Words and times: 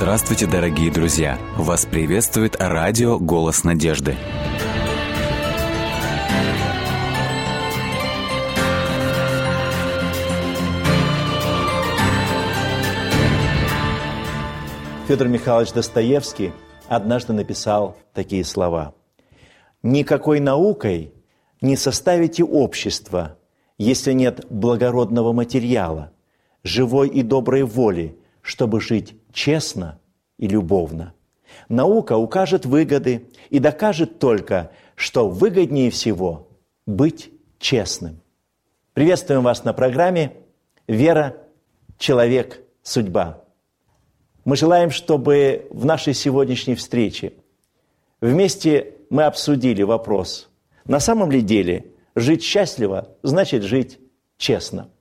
Здравствуйте, 0.00 0.46
дорогие 0.46 0.90
друзья! 0.90 1.38
Вас 1.58 1.84
приветствует 1.84 2.56
радио 2.58 3.18
«Голос 3.18 3.64
надежды». 3.64 4.16
Федор 15.06 15.28
Михайлович 15.28 15.72
Достоевский 15.74 16.52
однажды 16.88 17.34
написал 17.34 17.98
такие 18.14 18.42
слова. 18.46 18.94
«Никакой 19.82 20.40
наукой 20.40 21.12
не 21.60 21.76
составите 21.76 22.42
общество, 22.42 23.36
если 23.76 24.14
нет 24.14 24.46
благородного 24.48 25.34
материала, 25.34 26.10
живой 26.62 27.08
и 27.10 27.22
доброй 27.22 27.64
воли, 27.64 28.18
чтобы 28.40 28.80
жить 28.80 29.19
честно 29.32 29.98
и 30.38 30.46
любовно. 30.46 31.14
Наука 31.68 32.16
укажет 32.16 32.66
выгоды 32.66 33.28
и 33.50 33.58
докажет 33.58 34.18
только, 34.18 34.70
что 34.94 35.28
выгоднее 35.28 35.90
всего 35.90 36.48
быть 36.86 37.30
честным. 37.58 38.20
Приветствуем 38.92 39.42
вас 39.42 39.64
на 39.64 39.72
программе 39.72 40.32
«Вера, 40.86 41.36
человек, 41.98 42.60
судьба». 42.82 43.44
Мы 44.44 44.56
желаем, 44.56 44.90
чтобы 44.90 45.66
в 45.70 45.84
нашей 45.84 46.14
сегодняшней 46.14 46.74
встрече 46.74 47.34
вместе 48.20 48.94
мы 49.10 49.24
обсудили 49.24 49.82
вопрос, 49.82 50.48
на 50.86 50.98
самом 50.98 51.30
ли 51.30 51.42
деле 51.42 51.86
жить 52.14 52.42
счастливо 52.42 53.08
значит 53.22 53.62
жить 53.62 53.98
честно– 54.38 54.88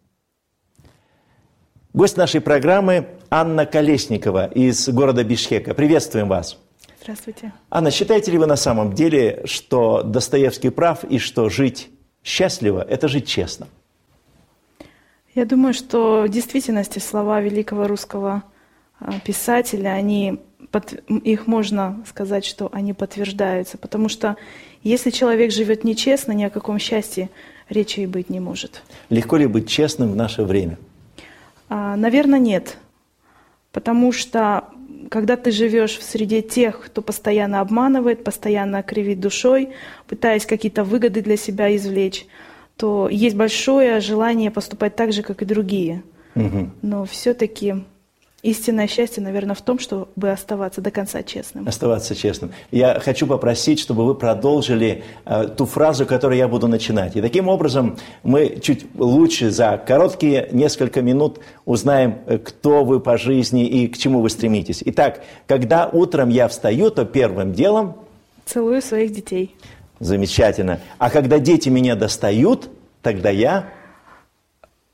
Гость 1.92 2.18
нашей 2.18 2.40
программы 2.40 3.08
Анна 3.32 3.66
Колесникова 3.66 4.46
из 4.46 4.88
города 4.90 5.24
Бишкека. 5.24 5.74
Приветствуем 5.74 6.28
вас. 6.28 6.60
Здравствуйте. 7.02 7.52
Анна, 7.72 7.90
считаете 7.90 8.30
ли 8.30 8.38
вы 8.38 8.46
на 8.46 8.58
самом 8.58 8.94
деле, 8.94 9.42
что 9.46 10.04
Достоевский 10.04 10.70
прав 10.70 11.04
и 11.04 11.18
что 11.18 11.50
жить 11.50 11.90
счастливо– 12.24 12.86
это 12.90 13.08
жить 13.08 13.28
честно? 13.28 13.68
Я 15.34 15.46
думаю, 15.46 15.74
что 15.74 16.26
в 16.28 16.30
действительности 16.30 17.00
слова 17.00 17.42
великого 17.42 17.88
русского 17.88 18.44
а, 19.00 19.20
писателя, 19.22 19.90
они, 19.90 20.40
их 21.24 21.48
можно 21.48 22.04
сказать, 22.08 22.46
что 22.46 22.70
они 22.72 22.94
подтверждаются, 22.94 23.80
потому 23.80 24.10
что 24.10 24.36
если 24.84 25.10
человек 25.10 25.52
живет 25.52 25.84
нечестно, 25.84 26.34
ни 26.34 26.44
о 26.44 26.52
каком 26.52 26.78
счастье 26.78 27.32
речи 27.68 28.02
и 28.02 28.06
быть 28.06 28.30
не 28.30 28.40
может. 28.40 28.84
Легко 29.10 29.38
ли 29.38 29.48
быть 29.48 29.68
честным 29.68 30.12
в 30.12 30.16
наше 30.16 30.44
время? 30.44 30.78
А, 31.70 31.96
Наверное, 31.96 32.40
нет. 32.40 32.78
Потому 33.72 34.12
что 34.12 34.66
когда 35.10 35.38
ты 35.38 35.52
живешь 35.52 35.98
в 35.98 36.04
среде 36.04 36.42
тех, 36.42 36.82
кто 36.86 37.02
постоянно 37.02 37.62
обманывает, 37.62 38.24
постоянно 38.24 38.84
кривит 38.84 39.20
душой, 39.20 39.70
пытаясь 40.08 40.46
какие-то 40.46 40.84
выгоды 40.84 41.22
для 41.22 41.38
себя 41.38 41.76
извлечь, 41.76 42.28
то 42.76 43.10
есть 43.10 43.36
большое 43.36 44.00
желание 44.00 44.52
поступать 44.52 44.96
так 44.96 45.14
же, 45.14 45.24
как 45.24 45.42
и 45.42 45.46
другие. 45.46 46.04
Угу. 46.36 46.70
Но 46.82 47.06
все-таки 47.06 47.84
Истинное 48.42 48.88
счастье, 48.88 49.22
наверное, 49.22 49.54
в 49.54 49.62
том, 49.62 49.80
чтобы 49.80 50.32
оставаться 50.32 50.80
до 50.80 50.92
конца 50.92 51.24
честным. 51.24 51.68
Оставаться 51.68 52.16
честным. 52.16 52.52
Я 52.72 52.98
хочу 53.02 53.28
попросить, 53.28 53.80
чтобы 53.80 54.06
вы 54.06 54.16
продолжили 54.16 55.04
э, 55.26 55.50
ту 55.58 55.66
фразу, 55.66 56.06
которую 56.06 56.38
я 56.38 56.48
буду 56.48 56.70
начинать. 56.70 57.18
И 57.18 57.22
таким 57.22 57.50
образом 57.50 57.98
мы 58.24 58.58
чуть 58.62 58.86
лучше 58.96 59.52
за 59.52 59.78
короткие 59.86 60.48
несколько 60.54 61.02
минут 61.02 61.40
узнаем, 61.66 62.20
э, 62.28 62.38
кто 62.38 62.86
вы 62.86 63.02
по 63.02 63.18
жизни 63.18 63.68
и 63.68 63.90
к 63.90 63.98
чему 63.98 64.22
вы 64.22 64.30
стремитесь. 64.30 64.84
Итак, 64.86 65.22
когда 65.46 65.88
утром 65.88 66.30
я 66.30 66.48
встаю, 66.48 66.92
то 66.92 67.04
первым 67.04 67.52
делом... 67.52 67.98
Целую 68.46 68.82
своих 68.82 69.12
детей. 69.14 69.54
Замечательно. 70.00 70.80
А 70.98 71.10
когда 71.10 71.40
дети 71.40 71.68
меня 71.68 71.96
достают, 71.96 72.70
тогда 73.02 73.30
я 73.30 73.68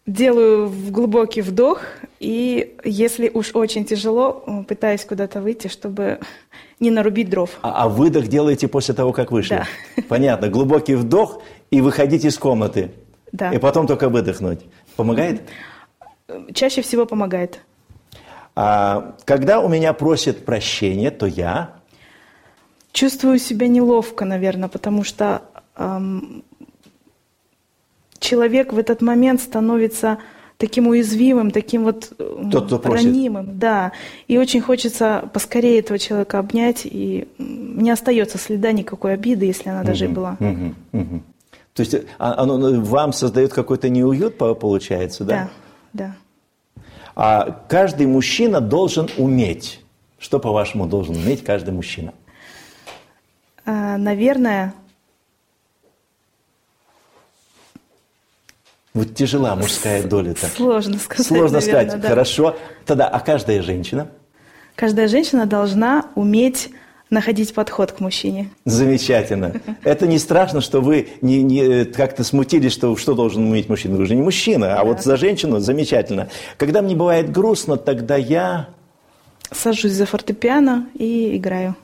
делаю 0.07 0.71
глубокий 0.89 1.41
вдох, 1.41 1.81
и 2.19 2.77
если 2.83 3.29
уж 3.29 3.51
очень 3.53 3.85
тяжело, 3.85 4.65
пытаюсь 4.67 5.03
куда-то 5.05 5.41
выйти, 5.41 5.67
чтобы 5.67 6.19
не 6.79 6.91
нарубить 6.91 7.29
дров. 7.29 7.49
А, 7.61 7.83
а 7.83 7.89
выдох 7.89 8.27
делаете 8.27 8.67
после 8.67 8.93
того, 8.93 9.11
как 9.11 9.31
вышли? 9.31 9.55
Да. 9.95 10.03
Понятно. 10.09 10.49
Глубокий 10.49 10.95
вдох 10.95 11.41
и 11.71 11.81
выходить 11.81 12.25
из 12.25 12.37
комнаты. 12.37 12.91
Да. 13.31 13.51
И 13.51 13.57
потом 13.57 13.87
только 13.87 14.09
выдохнуть. 14.09 14.61
Помогает? 14.95 15.41
Чаще 16.53 16.81
всего 16.81 17.05
помогает. 17.05 17.59
А, 18.55 19.15
когда 19.25 19.59
у 19.59 19.67
меня 19.67 19.93
просят 19.93 20.45
прощения, 20.45 21.11
то 21.11 21.25
я... 21.25 21.75
Чувствую 22.93 23.39
себя 23.39 23.67
неловко, 23.67 24.23
наверное, 24.23 24.69
потому 24.69 25.03
что 25.03 25.41
эм, 25.75 26.45
человек 28.19 28.71
в 28.71 28.77
этот 28.77 29.01
момент 29.01 29.41
становится 29.41 30.19
таким 30.57 30.87
уязвимым, 30.87 31.51
таким 31.51 31.83
вот 31.83 32.11
Тот, 32.51 32.67
кто 32.67 32.81
ранимым. 32.91 33.45
Просит. 33.45 33.59
Да. 33.59 33.91
И 34.27 34.37
очень 34.37 34.61
хочется 34.61 35.29
поскорее 35.33 35.79
этого 35.79 35.99
человека 35.99 36.39
обнять, 36.39 36.81
и 36.85 37.27
не 37.37 37.91
остается 37.91 38.37
следа 38.37 38.71
никакой 38.71 39.13
обиды, 39.13 39.45
если 39.45 39.69
она 39.69 39.83
даже 39.83 40.05
и 40.05 40.07
была. 40.07 40.37
Угу, 40.39 40.99
угу. 40.99 41.21
То 41.73 41.81
есть 41.81 41.95
а, 42.17 42.41
оно 42.41 42.57
ну, 42.57 42.81
вам 42.81 43.11
создает 43.11 43.53
какой-то 43.53 43.89
неуют, 43.89 44.37
получается, 44.37 45.25
да? 45.25 45.49
Да, 45.93 46.15
да. 46.75 46.81
А 47.15 47.63
каждый 47.67 48.07
мужчина 48.07 48.61
должен 48.61 49.09
уметь. 49.17 49.81
Что, 50.17 50.39
по-вашему, 50.39 50.87
должен 50.87 51.15
уметь 51.15 51.43
каждый 51.43 51.73
мужчина? 51.73 52.13
А, 53.65 53.97
наверное, 53.97 54.73
Вот 58.95 59.13
тяжела 59.13 59.55
мужская 59.57 60.03
доля-то. 60.03 60.47
Сложно 60.47 60.97
сказать. 60.97 61.27
Сложно 61.27 61.59
наверное, 61.59 61.83
сказать. 61.83 62.01
Да. 62.01 62.07
Хорошо. 62.07 62.55
Тогда, 62.85 63.07
а 63.09 63.19
каждая 63.19 63.61
женщина? 63.61 64.07
Каждая 64.75 65.09
женщина 65.09 65.45
должна 65.45 66.05
уметь 66.15 66.69
находить 67.09 67.53
подход 67.53 67.91
к 67.91 67.99
мужчине. 67.99 68.49
Замечательно. 68.63 69.61
Это 69.83 70.07
не 70.07 70.17
страшно, 70.17 70.61
что 70.61 70.79
вы 70.79 71.09
не, 71.21 71.43
не, 71.43 71.83
как-то 71.83 72.23
смутились, 72.23 72.71
что, 72.71 72.95
что 72.95 73.15
должен 73.15 73.45
уметь 73.45 73.67
мужчина. 73.67 73.97
Вы 73.97 74.05
же 74.05 74.15
не 74.15 74.21
мужчина, 74.21 74.75
а 74.75 74.77
да. 74.77 74.83
вот 74.85 75.03
за 75.03 75.17
женщину 75.17 75.59
замечательно. 75.59 76.29
Когда 76.57 76.81
мне 76.81 76.95
бывает 76.95 77.29
грустно, 77.31 77.75
тогда 77.75 78.15
я... 78.15 78.69
Сажусь 79.51 79.91
за 79.91 80.05
фортепиано 80.05 80.87
и 80.93 81.35
играю. 81.35 81.75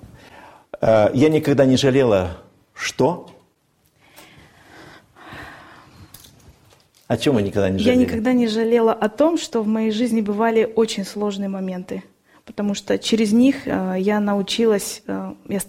А, 0.79 1.11
я 1.13 1.27
никогда 1.27 1.65
не 1.65 1.75
жалела, 1.75 2.37
что? 2.73 3.29
О 7.11 7.17
чем 7.17 7.35
вы 7.35 7.41
никогда 7.41 7.69
не 7.69 7.77
жалели? 7.77 7.99
Я 7.99 8.05
никогда 8.05 8.31
не 8.31 8.47
жалела 8.47 8.93
о 8.93 9.09
том, 9.09 9.37
что 9.37 9.61
в 9.63 9.67
моей 9.67 9.91
жизни 9.91 10.21
бывали 10.21 10.71
очень 10.77 11.03
сложные 11.03 11.49
моменты. 11.49 12.03
Потому 12.45 12.73
что 12.73 12.97
через 12.97 13.33
них 13.33 13.67
э, 13.67 13.95
я 13.99 14.21
научилась, 14.21 15.03
э, 15.07 15.33
я 15.49 15.59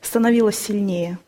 становилась 0.00 0.56
сильнее. 0.56 1.18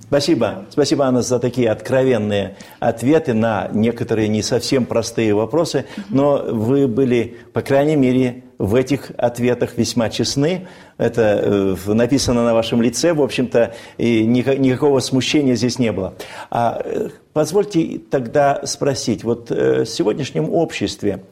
Спасибо. 0.00 0.64
Спасибо, 0.70 1.04
Анна, 1.04 1.20
за 1.20 1.38
такие 1.38 1.70
откровенные 1.70 2.56
ответы 2.80 3.34
на 3.34 3.68
некоторые 3.74 4.28
не 4.28 4.40
совсем 4.40 4.86
простые 4.86 5.34
вопросы. 5.34 5.84
Но 6.08 6.38
вы 6.38 6.88
были, 6.88 7.36
по 7.52 7.60
крайней 7.60 7.96
мере, 7.96 8.44
в 8.56 8.74
этих 8.74 9.12
ответах 9.18 9.76
весьма 9.76 10.08
честны. 10.08 10.68
Это 10.96 11.76
э, 11.86 11.92
написано 11.92 12.46
на 12.46 12.54
вашем 12.54 12.80
лице, 12.80 13.12
в 13.12 13.20
общем-то, 13.20 13.74
и 13.98 14.24
никакого 14.24 15.00
смущения 15.00 15.54
здесь 15.54 15.78
не 15.78 15.92
было. 15.92 16.14
А 16.50 16.80
э, 16.82 17.10
позвольте 17.38 18.00
тогда 18.00 18.66
спросить, 18.66 19.22
вот 19.22 19.52
э, 19.52 19.84
в 19.84 19.86
сегодняшнем 19.86 20.52
обществе 20.52 21.22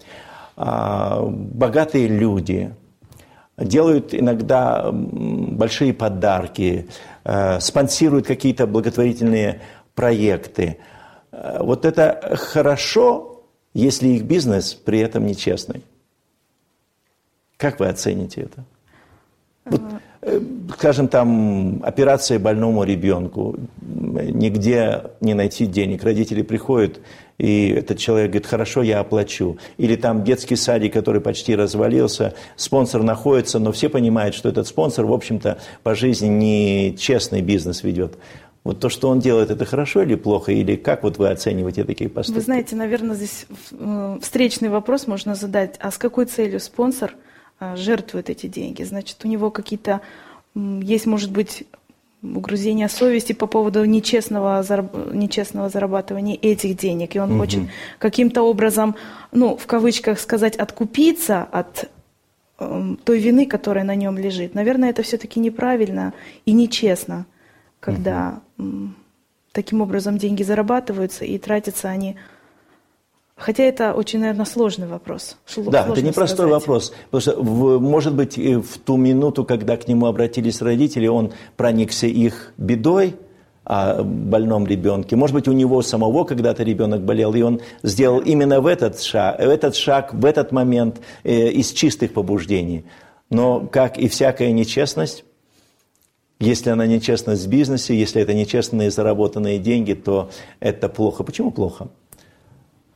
а, 0.56 1.20
богатые 1.26 2.06
люди 2.06 2.72
делают 3.58 4.14
иногда 4.14 4.90
большие 4.92 5.92
подарки, 5.92 6.88
спонсируют 7.58 8.26
какие-то 8.26 8.68
благотворительные 8.68 9.62
проекты. 9.96 10.78
Вот 11.32 11.84
это 11.84 12.36
хорошо, 12.36 13.42
если 13.74 14.08
их 14.08 14.22
бизнес 14.22 14.74
при 14.74 15.00
этом 15.00 15.26
нечестный. 15.26 15.82
Как 17.56 17.80
вы 17.80 17.88
оцените 17.88 18.42
это? 18.42 18.64
Вот, 19.64 19.80
э, 19.80 19.95
скажем, 20.74 21.08
там, 21.08 21.82
операция 21.84 22.38
больному 22.38 22.84
ребенку, 22.84 23.56
нигде 23.80 25.04
не 25.20 25.34
найти 25.34 25.66
денег. 25.66 26.02
Родители 26.04 26.42
приходят, 26.42 27.00
и 27.38 27.68
этот 27.70 27.98
человек 27.98 28.30
говорит, 28.30 28.46
хорошо, 28.46 28.82
я 28.82 29.00
оплачу. 29.00 29.58
Или 29.76 29.96
там 29.96 30.24
детский 30.24 30.56
садик, 30.56 30.92
который 30.92 31.20
почти 31.20 31.54
развалился, 31.54 32.34
спонсор 32.56 33.02
находится, 33.02 33.58
но 33.58 33.72
все 33.72 33.88
понимают, 33.88 34.34
что 34.34 34.48
этот 34.48 34.66
спонсор, 34.66 35.06
в 35.06 35.12
общем-то, 35.12 35.58
по 35.82 35.94
жизни 35.94 36.28
не 36.28 36.96
честный 36.96 37.42
бизнес 37.42 37.82
ведет. 37.82 38.18
Вот 38.64 38.80
то, 38.80 38.88
что 38.88 39.08
он 39.10 39.20
делает, 39.20 39.50
это 39.50 39.64
хорошо 39.64 40.02
или 40.02 40.16
плохо? 40.16 40.50
Или 40.50 40.74
как 40.74 41.04
вот 41.04 41.18
вы 41.18 41.28
оцениваете 41.28 41.84
такие 41.84 42.10
поступки? 42.10 42.38
Вы 42.38 42.44
знаете, 42.44 42.74
наверное, 42.74 43.14
здесь 43.14 43.46
э, 43.70 44.18
встречный 44.20 44.70
вопрос 44.70 45.06
можно 45.06 45.36
задать. 45.36 45.76
А 45.78 45.92
с 45.92 45.98
какой 45.98 46.24
целью 46.24 46.58
спонсор– 46.58 47.14
а, 47.58 47.74
жертвует 47.74 48.28
эти 48.28 48.48
деньги. 48.48 48.82
Значит, 48.82 49.16
у 49.24 49.28
него 49.28 49.50
какие-то 49.50 50.02
есть, 50.56 51.06
может 51.06 51.30
быть, 51.30 51.64
угрызение 52.22 52.88
совести 52.88 53.32
по 53.32 53.46
поводу 53.46 53.84
нечестного, 53.84 54.64
нечестного 55.12 55.68
зарабатывания 55.68 56.36
этих 56.40 56.76
денег. 56.76 57.14
И 57.14 57.20
он 57.20 57.32
угу. 57.32 57.40
хочет 57.40 57.60
каким-то 57.98 58.42
образом, 58.42 58.96
ну, 59.32 59.56
в 59.56 59.66
кавычках 59.66 60.18
сказать, 60.18 60.56
откупиться 60.56 61.42
от 61.42 61.90
э, 62.58 62.94
той 63.04 63.18
вины, 63.18 63.46
которая 63.46 63.84
на 63.84 63.94
нем 63.94 64.18
лежит. 64.18 64.54
Наверное, 64.54 64.90
это 64.90 65.02
все-таки 65.02 65.40
неправильно 65.40 66.14
и 66.46 66.52
нечестно, 66.52 67.26
когда 67.78 68.40
угу. 68.58 68.88
таким 69.52 69.82
образом 69.82 70.18
деньги 70.18 70.42
зарабатываются 70.42 71.24
и 71.24 71.38
тратятся 71.38 71.88
они 71.88 72.16
Хотя 73.36 73.64
это 73.64 73.92
очень, 73.92 74.20
наверное, 74.20 74.46
сложный 74.46 74.86
вопрос. 74.86 75.36
Да, 75.56 75.86
это 75.86 76.00
непростой 76.00 76.46
вопрос. 76.46 76.94
Потому 77.10 77.20
что, 77.20 77.42
в, 77.42 77.80
может 77.80 78.14
быть, 78.14 78.38
в 78.38 78.78
ту 78.78 78.96
минуту, 78.96 79.44
когда 79.44 79.76
к 79.76 79.86
нему 79.88 80.06
обратились 80.06 80.62
родители, 80.62 81.06
он 81.06 81.32
проникся 81.56 82.06
их 82.06 82.54
бедой 82.56 83.16
о 83.64 84.02
больном 84.02 84.66
ребенке. 84.66 85.16
Может 85.16 85.34
быть, 85.34 85.48
у 85.48 85.52
него 85.52 85.82
самого 85.82 86.24
когда-то 86.24 86.62
ребенок 86.62 87.02
болел, 87.02 87.34
и 87.34 87.42
он 87.42 87.60
сделал 87.82 88.20
именно 88.20 88.60
в 88.62 88.66
этот 88.66 89.02
шаг, 89.02 89.38
в 89.38 89.48
этот, 89.48 89.76
шаг, 89.76 90.14
в 90.14 90.24
этот 90.24 90.50
момент 90.52 91.00
э, 91.22 91.48
из 91.48 91.72
чистых 91.72 92.14
побуждений. 92.14 92.86
Но, 93.28 93.60
как 93.60 93.98
и 93.98 94.08
всякая 94.08 94.52
нечестность, 94.52 95.24
если 96.38 96.70
она 96.70 96.86
нечестность 96.86 97.44
в 97.44 97.48
бизнесе, 97.48 97.94
если 97.94 98.22
это 98.22 98.34
нечестные 98.34 98.90
заработанные 98.90 99.58
деньги, 99.58 99.94
то 99.94 100.30
это 100.60 100.88
плохо. 100.88 101.24
Почему 101.24 101.50
плохо? 101.50 101.88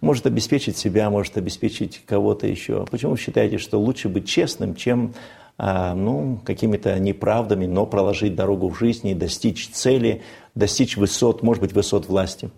Может 0.00 0.26
обеспечить 0.26 0.76
себя, 0.76 1.10
может 1.10 1.36
обеспечить 1.36 2.02
кого-то 2.06 2.46
еще. 2.46 2.86
Почему 2.90 3.12
вы 3.12 3.18
считаете, 3.18 3.58
что 3.58 3.78
лучше 3.78 4.08
быть 4.08 4.28
честным, 4.28 4.74
чем 4.74 5.14
а, 5.58 5.94
ну, 5.94 6.40
какими-то 6.44 6.98
неправдами, 6.98 7.66
но 7.66 7.84
проложить 7.84 8.34
дорогу 8.34 8.70
в 8.70 8.78
жизни, 8.78 9.12
достичь 9.12 9.68
цели, 9.68 10.22
достичь 10.54 10.96
высот, 10.96 11.42
может 11.42 11.62
быть, 11.62 11.72
высот 11.72 12.06
власти? 12.06 12.50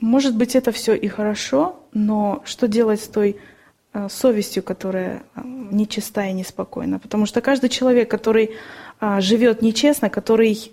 Может 0.00 0.36
быть, 0.36 0.56
это 0.56 0.72
все 0.72 0.94
и 0.94 1.06
хорошо, 1.08 1.76
но 1.92 2.42
что 2.44 2.66
делать 2.66 3.00
с 3.00 3.06
той 3.06 3.36
э, 3.92 4.08
совестью, 4.08 4.62
которая 4.62 5.22
э, 5.36 5.42
нечиста 5.44 6.24
и 6.24 6.32
неспокойна? 6.32 6.98
Потому 6.98 7.26
что 7.26 7.40
каждый 7.42 7.68
человек, 7.68 8.10
который 8.10 8.56
э, 9.00 9.20
живет 9.20 9.62
нечестно, 9.62 10.08
который 10.08 10.72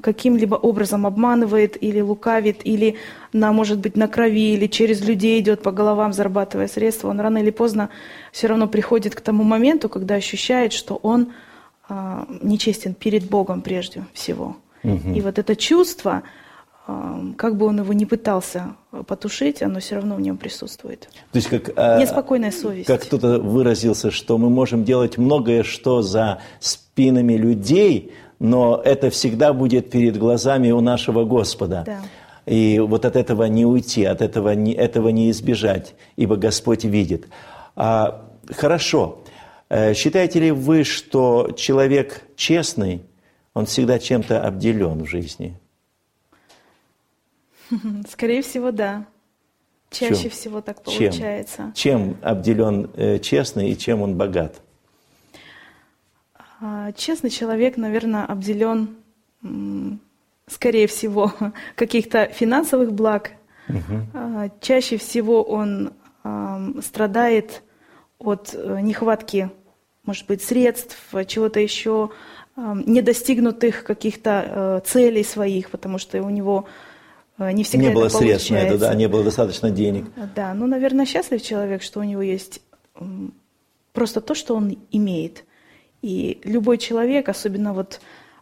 каким-либо 0.00 0.54
образом 0.54 1.06
обманывает 1.06 1.82
или 1.82 2.00
лукавит, 2.00 2.60
или 2.64 2.96
на, 3.32 3.52
может 3.52 3.80
быть, 3.80 3.96
на 3.96 4.06
крови, 4.06 4.54
или 4.54 4.68
через 4.68 5.04
людей 5.04 5.40
идет 5.40 5.62
по 5.62 5.72
головам, 5.72 6.12
зарабатывая 6.12 6.68
средства, 6.68 7.08
он 7.08 7.20
рано 7.20 7.38
или 7.38 7.50
поздно 7.50 7.88
все 8.30 8.46
равно 8.46 8.68
приходит 8.68 9.14
к 9.14 9.20
тому 9.20 9.42
моменту, 9.42 9.88
когда 9.88 10.14
ощущает, 10.14 10.72
что 10.72 10.94
он 11.02 11.32
а, 11.88 12.26
нечестен 12.42 12.94
перед 12.94 13.28
Богом 13.28 13.60
прежде 13.60 14.04
всего. 14.12 14.56
Угу. 14.84 15.14
И 15.14 15.20
вот 15.20 15.40
это 15.40 15.56
чувство, 15.56 16.22
а, 16.86 17.20
как 17.36 17.56
бы 17.56 17.66
он 17.66 17.80
его 17.80 17.92
не 17.92 18.06
пытался 18.06 18.76
потушить, 19.08 19.62
оно 19.62 19.80
все 19.80 19.96
равно 19.96 20.14
в 20.14 20.20
нем 20.20 20.36
присутствует. 20.36 21.08
То 21.32 21.36
есть 21.36 21.48
как, 21.48 21.70
а, 21.74 21.98
Неспокойная 21.98 22.52
совесть. 22.52 22.86
Как 22.86 23.02
кто-то 23.02 23.40
выразился, 23.40 24.12
что 24.12 24.38
мы 24.38 24.48
можем 24.48 24.84
делать 24.84 25.18
многое, 25.18 25.64
что 25.64 26.02
за 26.02 26.40
спинами 26.60 27.34
людей, 27.34 28.12
но 28.42 28.82
это 28.84 29.08
всегда 29.10 29.52
будет 29.52 29.88
перед 29.88 30.18
глазами 30.18 30.72
у 30.72 30.80
нашего 30.80 31.24
Господа. 31.24 31.84
Да. 31.86 32.00
И 32.44 32.80
вот 32.80 33.04
от 33.04 33.14
этого 33.14 33.44
не 33.44 33.64
уйти, 33.64 34.04
от 34.04 34.20
этого 34.20 34.50
не, 34.56 34.74
этого 34.74 35.10
не 35.10 35.30
избежать, 35.30 35.94
ибо 36.16 36.34
Господь 36.34 36.82
видит. 36.82 37.28
А, 37.76 38.28
хорошо. 38.50 39.22
Э, 39.68 39.94
считаете 39.94 40.40
ли 40.40 40.50
вы, 40.50 40.82
что 40.82 41.52
человек 41.56 42.24
честный, 42.34 43.02
он 43.54 43.66
всегда 43.66 44.00
чем-то 44.00 44.44
обделен 44.44 45.04
в 45.04 45.06
жизни? 45.06 45.56
Скорее 48.10 48.42
всего, 48.42 48.72
да. 48.72 49.06
Чаще 49.88 50.22
чем? 50.22 50.30
всего 50.30 50.60
так 50.62 50.82
получается. 50.82 51.72
Чем, 51.76 52.16
чем 52.16 52.16
обделен 52.22 52.90
э, 52.96 53.20
честный 53.20 53.70
и 53.70 53.78
чем 53.78 54.02
он 54.02 54.16
богат? 54.16 54.62
А, 56.64 56.92
честный 56.92 57.30
человек, 57.30 57.76
наверное, 57.76 58.24
обделен, 58.24 58.96
скорее 60.46 60.86
всего, 60.86 61.32
каких-то 61.74 62.26
финансовых 62.26 62.92
благ. 62.92 63.32
Угу. 63.68 64.50
Чаще 64.60 64.96
всего 64.96 65.42
он 65.42 65.92
страдает 66.82 67.62
от 68.18 68.54
э, 68.54 68.78
нехватки, 68.80 69.50
может 70.04 70.28
быть, 70.28 70.40
средств, 70.40 70.96
чего-то 71.26 71.58
еще, 71.58 72.10
недостигнутых 72.56 73.82
каких-то 73.82 74.44
э, 74.46 74.88
целей 74.88 75.24
своих, 75.24 75.70
потому 75.70 75.98
что 75.98 76.22
у 76.22 76.30
него 76.30 76.66
э, 77.38 77.50
не 77.50 77.64
всегда 77.64 77.88
не 77.88 77.94
было 77.94 78.06
это 78.06 78.18
средств 78.18 78.50
на 78.50 78.56
это, 78.56 78.78
да, 78.78 78.94
не 78.94 79.08
было 79.08 79.24
достаточно 79.24 79.70
денег. 79.70 80.06
Да, 80.36 80.54
ну, 80.54 80.68
наверное, 80.68 81.06
счастлив 81.06 81.42
человек, 81.42 81.82
что 81.82 81.98
у 81.98 82.04
него 82.04 82.22
есть 82.22 82.62
просто 83.92 84.20
то, 84.20 84.36
что 84.36 84.54
он 84.54 84.78
имеет– 84.92 85.44
и 86.02 86.40
любой 86.44 86.78
человек, 86.78 87.28
особенно 87.28 87.72
вот 87.72 88.00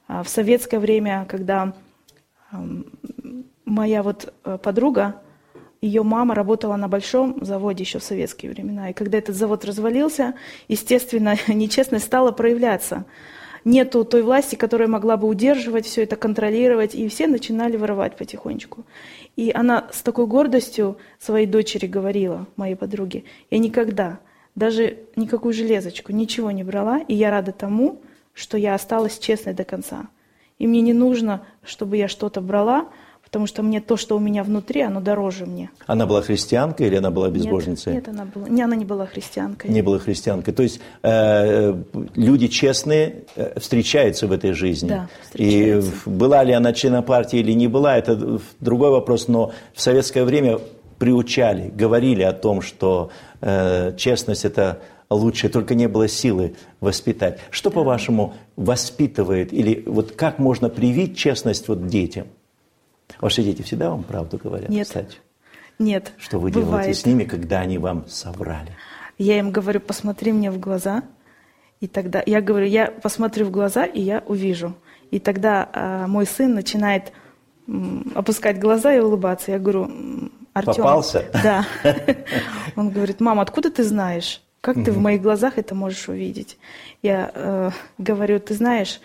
а, 0.09 0.23
в 0.23 0.29
советское 0.29 0.81
время, 0.81 1.27
когда 1.29 1.75
моя 3.65 4.03
вот 4.03 4.33
э, 4.45 4.59
подруга, 4.61 5.23
ее 5.81 6.03
мама 6.03 6.35
работала 6.35 6.77
на 6.77 6.89
большом 6.89 7.39
заводе 7.45 7.85
еще 7.85 8.01
в 8.01 8.05
советские 8.05 8.53
времена. 8.53 8.91
И 8.91 8.93
когда 8.93 9.19
этот 9.19 9.37
завод 9.37 9.65
развалился, 9.65 10.35
естественно, 10.69 11.37
нечестность 11.49 12.07
стала 12.07 12.33
проявляться. 12.33 13.05
Нету 13.65 14.05
той 14.05 14.23
власти, 14.23 14.57
которая 14.57 14.89
могла 14.89 15.17
бы 15.17 15.29
удерживать 15.29 15.87
все 15.87 16.03
это, 16.03 16.17
контролировать, 16.17 16.95
и 16.95 17.09
все 17.09 17.27
начинали 17.27 17.77
воровать 17.77 18.17
потихонечку. 18.17 18.85
И 19.37 19.53
она 19.55 19.87
с 19.93 20.03
такой 20.03 20.27
гордостью 20.27 20.97
своей 21.19 21.47
дочери 21.47 21.87
говорила, 21.87 22.47
моей 22.57 22.75
подруге, 22.75 23.25
я 23.51 23.59
никогда 23.59 24.19
даже 24.61 24.99
никакую 25.17 25.53
железочку, 25.53 26.13
ничего 26.13 26.51
не 26.53 26.63
брала, 26.63 26.99
и 26.99 27.15
я 27.15 27.31
рада 27.31 27.51
тому, 27.51 28.01
что 28.35 28.57
я 28.59 28.75
осталась 28.75 29.19
честной 29.19 29.55
до 29.55 29.65
конца. 29.65 30.07
И 30.59 30.67
мне 30.67 30.83
не 30.83 30.93
нужно, 30.93 31.41
чтобы 31.65 31.97
я 31.97 32.09
что-то 32.09 32.43
брала, 32.43 32.89
потому 33.25 33.47
что 33.47 33.63
мне 33.63 33.81
то, 33.81 33.97
что 33.97 34.17
у 34.17 34.21
меня 34.21 34.45
внутри, 34.45 34.83
оно 34.83 35.01
дороже 35.01 35.47
мне. 35.47 35.71
Она 35.87 36.05
была 36.05 36.21
христианкой 36.21 36.89
или 36.89 36.97
она 36.97 37.11
была 37.11 37.31
безбожницей? 37.31 37.95
Нет, 37.95 38.07
нет 38.07 38.15
она, 38.15 38.27
была, 38.27 38.49
не, 38.49 38.63
она 38.63 38.77
не 38.77 38.85
была 38.85 39.07
христианкой. 39.07 39.71
Не 39.71 39.83
была 39.83 39.99
христианкой. 39.99 40.53
То 40.53 40.63
есть 40.63 40.81
э, 41.03 41.75
люди 42.15 42.49
честные 42.49 43.25
э, 43.37 43.59
встречаются 43.59 44.27
в 44.27 44.33
этой 44.33 44.53
жизни. 44.53 44.89
Да, 44.89 45.09
И 45.35 45.81
была 46.05 46.45
ли 46.45 46.53
она 46.53 46.75
членом 46.75 47.03
партии 47.03 47.39
или 47.39 47.53
не 47.53 47.69
была, 47.69 47.97
это 47.97 48.41
другой 48.61 48.91
вопрос, 48.91 49.29
но 49.29 49.53
в 49.73 49.81
советское 49.81 50.25
время 50.25 50.59
приучали, 51.01 51.71
говорили 51.71 52.23
о 52.23 52.35
том, 52.35 52.61
что 52.61 53.11
э, 53.41 53.95
честность 53.97 54.45
это 54.45 54.83
лучше, 55.09 55.49
только 55.49 55.75
не 55.75 55.89
было 55.89 56.07
силы 56.07 56.55
воспитать. 56.81 57.41
Что, 57.51 57.71
по-вашему, 57.71 58.35
воспитывает 58.55 59.53
или 59.53 59.83
вот 59.87 60.13
как 60.13 60.39
можно 60.39 60.69
привить 60.69 61.17
честность 61.17 61.69
вот 61.69 61.87
детям? 61.87 62.27
Ваши 63.19 63.43
дети 63.43 63.63
всегда 63.63 63.91
вам 63.91 64.03
правду 64.03 64.39
говорят, 64.39 64.69
Нет. 64.69 64.87
кстати? 64.87 65.17
Нет. 65.79 66.13
Что 66.19 66.39
вы 66.39 66.51
бывает. 66.51 66.69
делаете 66.69 66.95
с 67.01 67.07
ними, 67.07 67.25
когда 67.25 67.61
они 67.61 67.79
вам 67.79 68.05
соврали? 68.07 68.77
Я 69.17 69.39
им 69.39 69.53
говорю, 69.53 69.81
посмотри 69.81 70.33
мне 70.33 70.51
в 70.51 70.61
глаза, 70.61 71.03
и 71.81 71.87
тогда 71.87 72.23
я 72.27 72.43
говорю, 72.43 72.67
я 72.67 72.89
посмотрю 72.91 73.47
в 73.47 73.51
глаза, 73.51 73.87
и 73.87 74.03
я 74.03 74.23
увижу. 74.27 74.75
И 75.11 75.19
тогда 75.19 75.67
э, 75.73 76.07
мой 76.07 76.27
сын 76.27 76.55
начинает 76.55 77.13
опускать 78.15 78.59
глаза 78.59 78.93
и 78.95 79.01
улыбаться. 79.01 79.53
Я 79.53 79.59
говорю, 79.59 79.91
Артем. 80.61 80.85
Попался? 80.85 81.25
Да. 81.43 81.67
Он 82.77 82.91
говорит, 82.91 83.21
мама, 83.21 83.43
откуда 83.43 83.71
ты 83.71 83.85
знаешь? 83.85 84.43
Как 84.61 84.77
ты 84.85 84.93
в 84.93 84.99
моих 84.99 85.23
глазах 85.23 85.57
это 85.57 85.75
можешь 85.75 86.09
увидеть? 86.09 86.59
Я 87.03 87.31
э, 87.35 87.71
говорю, 87.97 88.39
ты 88.41 88.55
знаешь, 88.55 89.01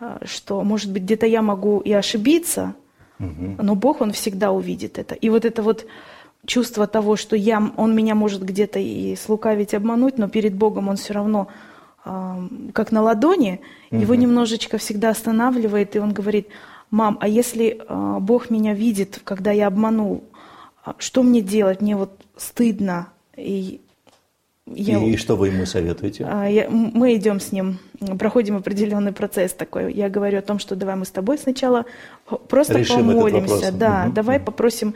э, 0.00 0.18
что, 0.24 0.62
может 0.62 0.90
быть, 0.90 1.02
где-то 1.02 1.26
я 1.26 1.42
могу 1.42 1.80
и 1.80 1.92
ошибиться, 1.92 2.74
но 3.18 3.74
Бог, 3.74 4.00
Он 4.00 4.12
всегда 4.12 4.50
увидит 4.50 4.98
это. 4.98 5.14
И 5.14 5.30
вот 5.30 5.44
это 5.44 5.62
вот 5.62 5.86
чувство 6.46 6.86
того, 6.86 7.16
что 7.16 7.36
я, 7.36 7.62
Он 7.76 7.94
меня 7.94 8.14
может 8.14 8.42
где-то 8.42 8.78
и 8.78 9.16
слукавить, 9.16 9.74
обмануть, 9.74 10.18
но 10.18 10.28
перед 10.28 10.54
Богом 10.54 10.88
Он 10.88 10.96
все 10.96 11.14
равно 11.14 11.48
э, 12.04 12.48
как 12.72 12.92
на 12.92 13.02
ладони, 13.02 13.60
его 13.90 14.14
немножечко 14.14 14.78
всегда 14.78 15.10
останавливает, 15.10 15.96
и 15.96 16.00
Он 16.00 16.12
говорит, 16.12 16.48
мам, 16.90 17.18
а 17.20 17.28
если 17.28 17.78
э, 17.78 18.16
Бог 18.20 18.50
меня 18.50 18.74
видит, 18.74 19.20
когда 19.24 19.52
я 19.52 19.66
обманул, 19.66 20.24
что 20.98 21.22
мне 21.22 21.40
делать? 21.40 21.80
Мне 21.80 21.96
вот 21.96 22.20
стыдно. 22.36 23.08
И, 23.36 23.80
я, 24.66 24.98
и 25.02 25.16
что 25.16 25.36
вы 25.36 25.48
ему 25.48 25.66
советуете? 25.66 26.26
А, 26.28 26.46
я, 26.46 26.68
мы 26.70 27.14
идем 27.16 27.38
с 27.38 27.52
ним, 27.52 27.78
проходим 28.18 28.56
определенный 28.56 29.12
процесс 29.12 29.52
такой. 29.52 29.92
Я 29.92 30.08
говорю 30.08 30.38
о 30.38 30.42
том, 30.42 30.58
что 30.58 30.74
давай 30.74 30.96
мы 30.96 31.04
с 31.04 31.10
тобой 31.10 31.38
сначала 31.38 31.84
просто 32.48 32.78
Решим 32.78 33.06
помолимся. 33.08 33.72
Да, 33.72 34.04
угу. 34.06 34.14
давай 34.14 34.40
попросим, 34.40 34.94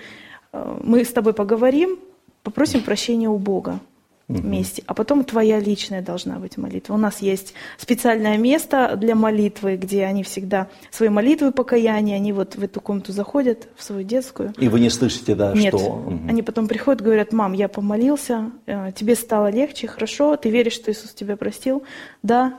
э, 0.53 0.79
мы 0.83 1.05
с 1.05 1.13
тобой 1.13 1.35
поговорим, 1.35 1.99
попросим 2.43 2.83
прощения 2.83 3.29
у 3.29 3.39
Бога. 3.39 3.81
Вместе, 4.29 4.83
а 4.87 4.95
потом 4.95 5.25
твоя 5.25 5.59
личная 5.59 6.03
должна 6.03 6.39
быть 6.39 6.57
молитва. 6.59 6.95
У 6.95 6.99
нас 6.99 7.21
есть 7.21 7.55
специальное 7.79 8.37
место 8.37 8.97
для 8.97 9.15
молитвы, 9.15 9.77
где 9.77 10.05
они 10.05 10.23
всегда 10.23 10.69
свои 10.91 11.09
молитвы 11.09 11.51
покаяния, 11.51 12.17
они 12.17 12.33
вот 12.33 12.57
в 12.57 12.63
эту 12.63 12.81
комнату 12.81 13.13
заходят, 13.13 13.69
в 13.77 13.83
свою 13.83 14.03
детскую. 14.03 14.53
И 14.59 14.69
вы 14.69 14.81
не 14.81 14.91
слышите, 14.91 15.35
да, 15.35 15.53
Нет, 15.55 15.75
что... 15.75 15.97
Мгм. 15.97 16.29
они 16.29 16.43
потом 16.43 16.69
приходят, 16.69 17.03
говорят, 17.03 17.33
мам, 17.33 17.55
я 17.55 17.69
помолился, 17.69 18.51
э, 18.67 18.93
тебе 18.95 19.15
стало 19.15 19.51
легче, 19.51 19.87
хорошо, 19.87 20.37
ты 20.37 20.51
веришь, 20.51 20.75
что 20.75 20.93
Иисус 20.93 21.15
тебя 21.15 21.37
простил? 21.37 21.83
Да. 22.23 22.59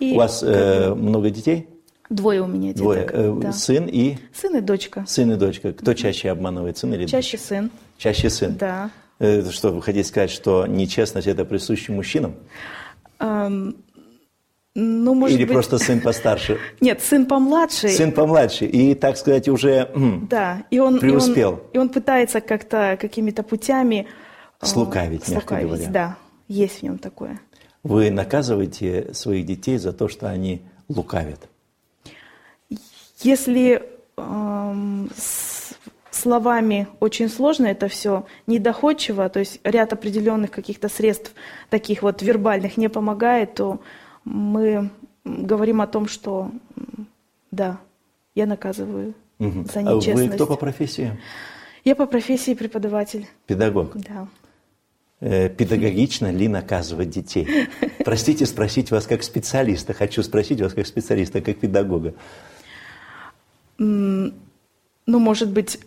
И 0.00 0.12
У 0.14 0.16
вас 0.16 0.42
э, 0.42 0.92
много 0.94 1.30
детей? 1.30 1.68
двое 2.10 2.42
у 2.42 2.46
меня 2.46 2.72
деток. 2.72 2.82
Двое. 2.82 3.06
Э, 3.12 3.40
да. 3.40 3.52
Сын 3.52 3.86
и... 3.86 4.16
Сын 4.32 4.56
и 4.56 4.60
дочка. 4.60 5.04
Сын 5.06 5.30
и 5.32 5.36
дочка. 5.36 5.72
Кто 5.72 5.94
чаще 5.94 6.30
обманывает, 6.30 6.78
сын 6.78 6.92
или 6.94 7.02
дочка? 7.02 7.22
Чаще 7.22 7.38
сын. 7.38 7.70
Чаще 7.98 8.30
сын. 8.30 8.56
Да. 8.58 8.90
Э, 9.18 9.50
Что, 9.50 9.70
вы 9.70 9.82
хотите 9.82 10.08
сказать, 10.08 10.30
что 10.30 10.66
нечестность 10.66 11.26
это 11.26 11.44
присуща 11.44 11.92
мужчинам? 11.92 12.34
Эм, 13.18 13.76
ну, 14.74 15.14
может 15.14 15.36
Или 15.36 15.44
быть... 15.44 15.54
просто 15.54 15.78
сын 15.78 16.00
постарше? 16.00 16.58
Нет, 16.80 17.02
сын 17.02 17.26
помладше. 17.26 17.88
Сын 17.88 18.12
помладше. 18.12 18.66
И, 18.66 18.94
так 18.94 19.16
сказать, 19.16 19.48
уже 19.48 19.90
Да, 20.30 20.62
и 20.70 20.78
он, 20.78 21.00
Преуспел. 21.00 21.52
И 21.52 21.56
он, 21.56 21.60
и 21.72 21.78
он 21.78 21.88
пытается 21.88 22.40
как-то 22.40 22.96
какими-то 23.00 23.42
путями... 23.42 24.06
э, 24.60 24.66
Слукавить, 24.66 25.28
мягко 25.28 25.32
слукавить, 25.32 25.66
говоря. 25.66 25.88
Да, 25.90 26.16
есть 26.46 26.78
в 26.80 26.82
нем 26.84 26.98
такое. 26.98 27.40
вы 27.82 28.10
наказываете 28.10 29.12
своих 29.14 29.46
детей 29.46 29.78
за 29.78 29.92
то, 29.92 30.06
что 30.08 30.28
они 30.30 30.62
лукавят. 30.88 31.40
Если 33.22 33.82
эм, 34.16 35.10
словами 36.18 36.86
очень 37.00 37.28
сложно 37.28 37.66
это 37.66 37.88
все, 37.88 38.26
недоходчиво, 38.46 39.28
то 39.28 39.38
есть 39.40 39.60
ряд 39.64 39.92
определенных 39.92 40.50
каких-то 40.50 40.88
средств, 40.88 41.32
таких 41.70 42.02
вот 42.02 42.22
вербальных, 42.22 42.76
не 42.76 42.88
помогает, 42.88 43.54
то 43.54 43.80
мы 44.24 44.90
говорим 45.24 45.80
о 45.80 45.86
том, 45.86 46.08
что 46.08 46.50
да, 47.50 47.78
я 48.34 48.46
наказываю 48.46 49.14
Мгм. 49.38 49.66
за 49.66 49.80
А 49.80 49.82
вы 49.84 49.96
нечестность. 49.96 50.34
кто 50.34 50.46
по 50.46 50.56
профессии? 50.56 51.16
Я 51.84 51.94
по 51.94 52.06
профессии 52.06 52.54
преподаватель, 52.54 53.26
Педагог. 53.46 53.96
да. 53.96 54.26
Э, 55.20 55.48
Педагогично 55.48 56.30
ли 56.30 56.46
наказывать 56.48 57.10
детей? 57.10 57.68
Простите 58.04 58.46
спросить 58.46 58.90
вас 58.90 59.06
как 59.06 59.22
специалиста. 59.22 59.92
Хочу 59.92 60.22
спросить 60.22 60.60
вас 60.60 60.74
как 60.74 60.86
специалиста, 60.86 61.40
как 61.40 61.58
педагога. 61.58 62.14
Ну, 63.78 64.32
может 65.06 65.50
быть, 65.50 65.80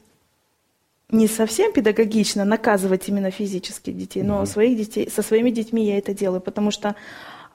не 1.12 1.28
совсем 1.28 1.74
педагогично 1.74 2.46
наказывать 2.46 3.08
именно 3.10 3.32
физически 3.32 3.92
детей, 3.92 4.24
но 4.24 4.46
своих 4.46 4.78
детей, 4.78 5.10
со 5.10 5.22
своими 5.22 5.50
детьми 5.50 5.86
я 5.86 5.98
это 5.98 6.14
делаю, 6.14 6.42
потому 6.42 6.72
что 6.72 6.96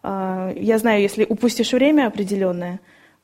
а, 0.02 0.52
я 0.54 0.78
знаю, 0.78 1.02
если 1.02 1.24
упустишь 1.28 1.72
время 1.72 2.06
определенное, 2.06 2.80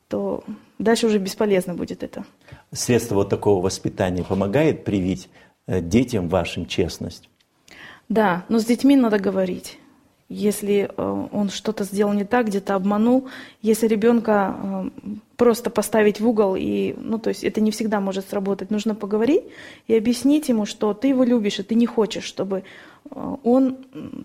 то 0.07 0.43
дальше 0.79 1.07
уже 1.07 1.17
бесполезно 1.17 1.75
будет 1.75 2.03
это. 2.03 2.25
Средство 2.71 3.15
вот 3.15 3.29
такого 3.29 3.63
воспитания 3.63 4.23
помогает 4.23 4.83
привить 4.83 5.29
э, 5.67 5.81
детям 5.81 6.29
вашим 6.29 6.65
честность? 6.65 7.29
Да, 8.09 8.43
но 8.49 8.59
с 8.59 8.65
детьми 8.65 8.95
надо 8.95 9.17
говорить. 9.17 9.79
Если 10.33 10.89
э, 10.89 11.27
он 11.31 11.49
что-то 11.49 11.83
сделал 11.83 12.13
не 12.13 12.23
так, 12.25 12.47
где-то 12.47 12.73
обманул, 12.73 13.29
если 13.61 13.87
ребенка 13.87 14.55
э, 14.57 14.89
просто 15.37 15.69
поставить 15.69 16.19
в 16.19 16.27
угол, 16.27 16.55
и, 16.57 16.95
ну, 16.97 17.19
то 17.19 17.29
есть 17.29 17.43
это 17.43 17.61
не 17.61 17.69
всегда 17.69 17.99
может 17.99 18.27
сработать, 18.27 18.71
нужно 18.71 18.95
поговорить 18.95 19.43
и 19.87 19.95
объяснить 19.95 20.49
ему, 20.49 20.65
что 20.65 20.93
ты 20.95 21.09
его 21.09 21.23
любишь, 21.23 21.59
и 21.59 21.63
ты 21.63 21.75
не 21.75 21.85
хочешь, 21.85 22.23
чтобы 22.23 22.63
э, 23.11 23.35
он 23.43 23.77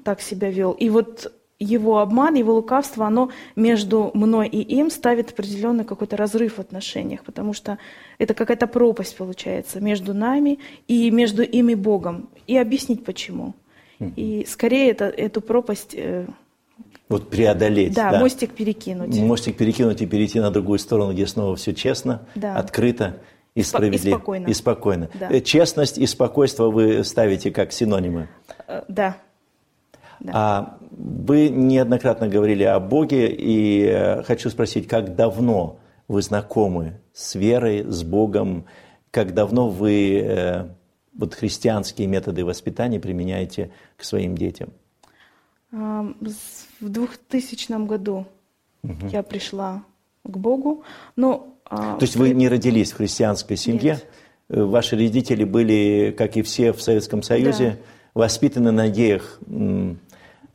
так 0.03 0.23
себя 0.23 0.51
вел. 0.51 0.73
И 0.73 0.89
вот 0.89 1.31
его 1.59 1.99
обман, 1.99 2.35
его 2.35 2.55
лукавство, 2.55 3.07
оно 3.07 3.31
между 3.55 4.11
мной 4.15 4.49
и 4.49 4.63
им 4.63 4.91
ставит 4.91 5.33
определенный 5.33 5.85
какой-то 5.85 6.17
разрыв 6.17 6.55
в 6.55 6.59
отношениях, 6.61 7.23
потому 7.23 7.53
что 7.53 7.79
это 8.19 8.33
какая-то 8.33 8.67
пропасть 8.67 9.17
получается 9.17 9.81
между 9.81 10.15
нами 10.15 10.59
и 10.87 11.11
между 11.11 11.43
им 11.43 11.69
и 11.69 11.75
Богом. 11.75 12.31
И 12.47 12.57
объяснить 12.57 13.05
почему. 13.05 13.55
И 14.17 14.47
скорее 14.49 14.91
это, 14.91 15.07
эту 15.07 15.41
пропасть, 15.41 15.95
э, 15.95 16.27
Вот 17.09 17.31
преодолеть. 17.31 17.95
да, 17.95 18.19
мостик 18.21 18.53
перекинуть. 18.55 19.17
Мостик 19.19 19.57
перекинуть 19.57 20.01
и 20.03 20.07
перейти 20.07 20.41
на 20.41 20.51
другую 20.51 20.79
сторону, 20.79 21.13
где 21.13 21.27
снова 21.27 21.57
все 21.57 21.75
честно, 21.75 22.23
Да. 22.35 22.57
открыто 22.57 23.17
и 23.55 23.61
Спо- 23.61 23.63
и 23.63 23.65
справедливо. 23.65 24.17
спокойно. 24.17 24.47
И 24.47 24.55
спокойно. 24.55 25.11
Да. 25.15 25.29
Э, 25.31 25.41
Честность 25.41 25.99
и 25.99 26.07
спокойство 26.07 26.71
вы 26.71 27.03
ставите 27.05 27.51
как 27.51 27.73
синонимы. 27.73 28.29
Э, 28.69 28.83
Да. 28.89 29.17
Да. 30.21 30.33
А 30.35 30.79
вы 30.91 31.49
неоднократно 31.49 32.29
говорили 32.29 32.65
о 32.65 32.81
Боге, 32.81 33.29
и 33.31 34.21
хочу 34.25 34.51
спросить, 34.51 34.89
как 34.89 35.15
давно 35.15 35.79
вы 36.09 36.23
знакомы 36.23 36.95
с 37.13 37.35
верой, 37.37 37.85
с 37.85 38.03
Богом, 38.03 38.65
как 39.13 39.33
давно 39.35 39.69
вы 39.69 40.71
вот 41.19 41.35
христианские 41.35 42.07
методы 42.07 42.45
воспитания 42.45 42.99
применяете 42.99 43.71
к 43.97 44.05
своим 44.05 44.37
детям? 44.39 44.71
В 45.71 46.15
2000 46.81 47.87
году 47.87 48.27
я 49.11 49.23
пришла 49.23 49.83
к 50.25 50.37
Богу, 50.37 50.85
но... 51.17 51.55
а, 51.65 51.97
То 51.99 52.05
есть 52.05 52.17
вы 52.17 52.31
не 52.31 52.49
родились 52.49 52.93
в 52.93 52.97
христианской 52.97 53.57
семье, 53.57 53.93
Нет. 53.93 54.07
Э, 54.49 54.63
ваши 54.63 54.97
родители 54.97 55.45
были, 55.45 56.15
как 56.17 56.37
и 56.37 56.43
все 56.43 56.73
в 56.73 56.81
Советском 56.81 57.23
Союзе, 57.23 57.79
воспитаны 58.15 58.71
на 58.73 58.89
идеях 58.89 59.41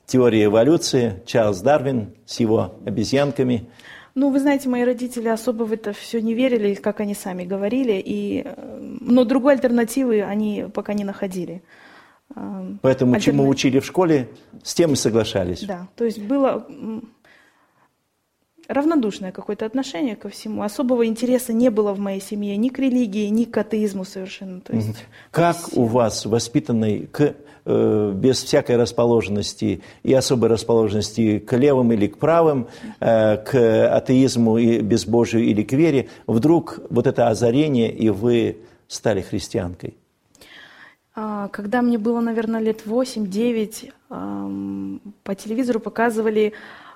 теории 0.05 0.45
эволюции, 0.45 1.21
Чарльз 1.25 1.59
Дарвин 1.59 2.13
с 2.25 2.39
его 2.39 2.75
обезьянками. 2.85 3.67
Ну, 4.15 4.29
вы 4.29 4.39
знаете, 4.39 4.69
мои 4.69 4.83
родители 4.83 5.27
особо 5.27 5.63
в 5.63 5.71
это 5.73 5.91
все 5.91 6.21
не 6.21 6.33
верили, 6.35 6.75
как 6.75 6.99
они 6.99 7.15
сами 7.15 7.45
говорили, 7.45 7.93
и, 7.93 8.43
э, 8.45 8.97
но 9.01 9.23
другой 9.23 9.53
альтернативы 9.53 10.21
они 10.21 10.65
пока 10.73 10.93
не 10.93 11.03
находили. 11.03 11.63
Ам, 12.35 12.79
Поэтому 12.83 13.19
чему 13.19 13.43
альтерна- 13.43 13.49
учили 13.49 13.79
в 13.79 13.85
школе, 13.85 14.27
с 14.63 14.73
тем 14.75 14.93
и 14.93 14.95
соглашались. 14.95 15.63
Да, 15.63 15.87
то 15.95 16.05
есть 16.05 16.19
было 16.21 16.65
равнодушное 18.67 19.31
какое-то 19.31 19.65
отношение 19.65 20.15
ко 20.15 20.29
всему. 20.29 20.61
Особого 20.63 21.05
интереса 21.05 21.51
не 21.51 21.69
было 21.69 21.93
в 21.93 21.99
моей 21.99 22.21
семье 22.21 22.55
ни 22.55 22.69
к 22.69 22.79
религии, 22.79 23.27
ни 23.27 23.43
к 23.43 23.57
атеизму 23.57 24.05
совершенно. 24.05 24.61
То 24.61 24.73
есть, 24.73 25.05
Как 25.31 25.57
все- 25.57 25.79
у 25.81 25.85
вас, 25.85 26.25
воспитанный 26.25 27.07
к, 27.07 27.35
без 27.65 28.43
всякой 28.43 28.77
расположенности 28.77 29.81
и 30.03 30.13
особой 30.13 30.49
расположенности 30.49 31.39
к 31.39 31.57
левым 31.57 31.91
или 31.91 32.07
к 32.07 32.17
правым, 32.17 32.67
э, 32.99 33.37
к 33.37 33.95
атеизму 33.95 34.57
и 34.57 34.79
безбожию 34.79 35.43
или 35.43 35.63
к 35.63 35.73
вере, 35.73 36.09
вдруг 36.27 36.79
вот 36.89 37.07
это 37.07 37.29
озарение, 37.29 37.91
и 37.91 38.09
вы 38.09 38.57
стали 38.87 39.21
христианкой? 39.21 39.95
А, 41.15 41.47
Когда 41.49 41.81
мне 41.81 41.97
было, 41.97 42.21
наверное, 42.21 42.59
лет 42.59 42.85
8-9, 42.85 43.91
ам, 44.09 44.99
по 45.23 45.35
телевизору 45.35 45.79
показывали 45.79 46.53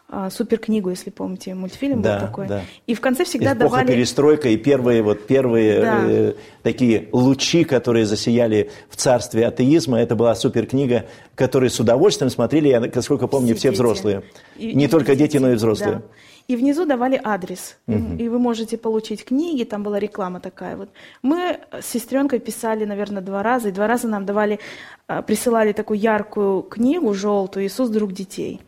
а, 0.10 0.30
суперкнигу, 0.30 0.90
если 0.90 1.10
помните, 1.10 1.54
мультфильм 1.54 2.02
Да, 2.02 2.20
был 2.20 2.28
такой. 2.28 2.48
да. 2.48 2.62
И 2.86 2.94
в 2.94 3.02
конце 3.02 3.26
всегда 3.26 3.52
Эпоха 3.54 3.60
давали... 3.60 3.88
перестройка 3.88 4.50
и 4.50 4.56
первые, 4.58 5.02
вот 5.02 5.28
первые 5.28 5.82
Да. 5.82 6.06
э, 6.08 6.34
такие 6.64 7.10
лучи, 7.12 7.66
которые 7.66 8.06
засияли 8.06 8.70
в 8.90 8.96
царстве 8.96 9.46
атеизма, 9.46 10.00
это 10.00 10.16
была 10.16 10.34
суперкнига, 10.36 11.06
которую 11.36 11.70
с 11.70 11.80
удовольствием 11.80 12.30
смотрели, 12.30 12.70
я, 12.70 12.80
насколько 12.80 13.28
помню, 13.28 13.54
все, 13.56 13.64
дети. 13.70 13.74
взрослые. 13.76 14.24
И- 14.58 14.74
Не 14.74 14.86
и 14.86 14.88
только 14.88 15.16
дети, 15.16 15.38
но 15.38 15.52
и 15.52 15.56
Да. 15.96 16.02
И 16.48 16.56
внизу 16.56 16.86
давали 16.86 17.20
адрес. 17.22 17.76
И 17.88 18.30
вы 18.30 18.40
можете 18.40 18.78
получить 18.78 19.26
книги, 19.26 19.66
там 19.66 19.84
была 19.84 20.00
реклама 20.00 20.40
такая 20.40 20.78
вот. 20.78 20.90
Мы 21.22 21.60
с 21.78 21.86
сестренкой 21.86 22.40
писали, 22.40 22.86
наверное, 22.86 23.22
два 23.22 23.44
раза, 23.44 23.68
и 23.68 23.72
два 23.74 23.86
раза 23.86 24.08
нам 24.08 24.26
давали, 24.26 24.60
а, 25.08 25.22
присылали 25.22 25.74
такую 25.74 26.00
яркую 26.00 26.62
книгу, 26.62 27.14
желтую, 27.14 27.66
«Иисус, 27.66 27.90
друг 27.90 28.14
детей». 28.14 28.62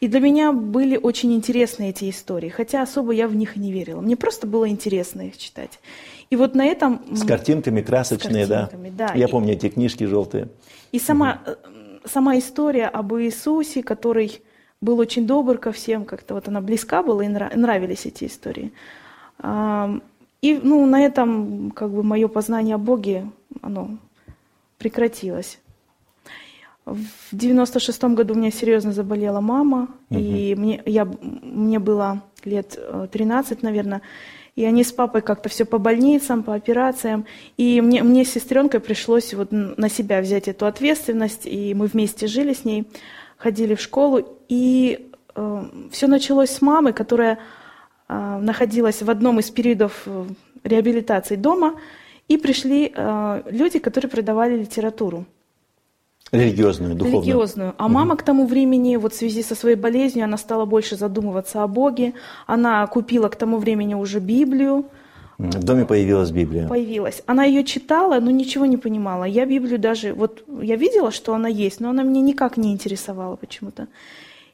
И 0.00 0.08
для 0.08 0.20
меня 0.20 0.52
были 0.52 0.96
очень 0.96 1.34
интересны 1.34 1.90
эти 1.90 2.08
истории, 2.08 2.48
хотя 2.48 2.80
особо 2.80 3.12
я 3.12 3.28
в 3.28 3.36
них 3.36 3.58
и 3.58 3.60
не 3.60 3.70
верила. 3.70 4.00
Мне 4.00 4.16
просто 4.16 4.46
было 4.46 4.66
интересно 4.66 5.28
их 5.28 5.36
читать. 5.36 5.78
И 6.30 6.36
вот 6.36 6.54
на 6.54 6.64
этом... 6.64 7.02
С 7.12 7.22
картинками 7.22 7.82
красочные, 7.82 8.46
картинками, 8.46 8.90
да. 8.96 9.12
Я 9.14 9.26
И- 9.26 9.30
помню 9.30 9.52
эти 9.52 9.68
книжки 9.68 10.04
желтые. 10.04 10.48
и 10.90 10.98
сама, 10.98 11.42
э, 11.44 11.54
сама 12.06 12.38
история 12.38 12.86
об 12.86 13.12
Иисусе, 13.14 13.82
который 13.82 14.40
был 14.80 14.98
очень 14.98 15.26
добр 15.26 15.58
ко 15.58 15.72
всем, 15.72 16.04
как-то 16.04 16.34
вот 16.34 16.48
она 16.48 16.60
близка 16.60 17.02
была, 17.02 17.24
и 17.24 17.28
нра- 17.28 17.56
нравились 17.56 18.06
эти 18.06 18.24
истории. 18.24 18.72
И 20.42 20.60
ну, 20.62 20.86
на 20.86 21.00
этом 21.00 21.70
как 21.70 21.90
бы 21.90 22.02
мое 22.02 22.28
познание 22.28 22.74
о 22.74 22.78
Боге, 22.78 23.30
оно 23.62 23.98
прекратилось. 24.78 25.58
В 26.84 27.00
96 27.32 28.04
году 28.04 28.34
у 28.34 28.36
меня 28.36 28.52
серьезно 28.52 28.92
заболела 28.92 29.40
мама, 29.40 29.88
и 30.10 30.54
мне, 30.56 30.82
я, 30.86 31.04
мне 31.04 31.80
было 31.80 32.22
лет 32.44 32.78
э, 32.78 33.08
13, 33.10 33.62
наверное, 33.64 34.02
и 34.54 34.64
они 34.64 34.84
с 34.84 34.92
папой 34.92 35.20
как-то 35.20 35.48
все 35.48 35.64
по 35.64 35.78
больницам, 35.78 36.44
по 36.44 36.54
операциям, 36.54 37.26
и 37.56 37.80
мне, 37.80 38.04
мне 38.04 38.24
с 38.24 38.30
сестренкой 38.30 38.78
пришлось 38.78 39.34
вот 39.34 39.48
на 39.50 39.88
себя 39.88 40.20
взять 40.20 40.46
эту 40.46 40.66
ответственность, 40.66 41.44
и 41.44 41.74
мы 41.74 41.86
вместе 41.86 42.28
жили 42.28 42.52
с 42.52 42.64
ней. 42.64 42.86
Ходили 43.36 43.74
в 43.74 43.80
школу, 43.80 44.38
и 44.48 45.10
э, 45.34 45.64
все 45.90 46.06
началось 46.06 46.50
с 46.50 46.62
мамы, 46.62 46.92
которая 46.92 47.38
э, 48.08 48.38
находилась 48.40 49.02
в 49.02 49.10
одном 49.10 49.38
из 49.40 49.50
периодов 49.50 50.02
э, 50.06 50.26
реабилитации 50.64 51.36
дома, 51.36 51.74
и 52.28 52.36
пришли 52.36 52.92
э, 52.94 53.42
люди, 53.50 53.78
которые 53.78 54.10
продавали 54.10 54.56
литературу. 54.56 55.26
Религиозную, 56.32 56.94
духовную. 56.94 57.22
Религиозную. 57.22 57.74
А 57.78 57.88
мама 57.88 58.16
к 58.16 58.22
тому 58.22 58.46
времени, 58.46 58.96
вот 58.96 59.12
в 59.12 59.16
связи 59.16 59.42
со 59.42 59.54
своей 59.54 59.76
болезнью, 59.76 60.24
она 60.24 60.36
стала 60.36 60.64
больше 60.64 60.96
задумываться 60.96 61.62
о 61.62 61.68
Боге. 61.68 62.14
Она 62.46 62.84
купила 62.88 63.28
к 63.28 63.36
тому 63.36 63.58
времени 63.58 63.94
уже 63.94 64.18
Библию. 64.18 64.86
В 65.38 65.64
доме 65.64 65.84
появилась 65.84 66.30
Библия. 66.30 66.66
Появилась. 66.66 67.22
Она 67.26 67.44
ее 67.44 67.62
читала, 67.64 68.18
но 68.20 68.30
ничего 68.30 68.64
не 68.64 68.78
понимала. 68.78 69.24
Я 69.24 69.44
Библию 69.44 69.78
даже, 69.78 70.14
вот 70.14 70.44
я 70.62 70.76
видела, 70.76 71.10
что 71.10 71.34
она 71.34 71.48
есть, 71.48 71.80
но 71.80 71.90
она 71.90 72.02
меня 72.02 72.22
никак 72.22 72.56
не 72.56 72.72
интересовала 72.72 73.36
почему-то. 73.36 73.88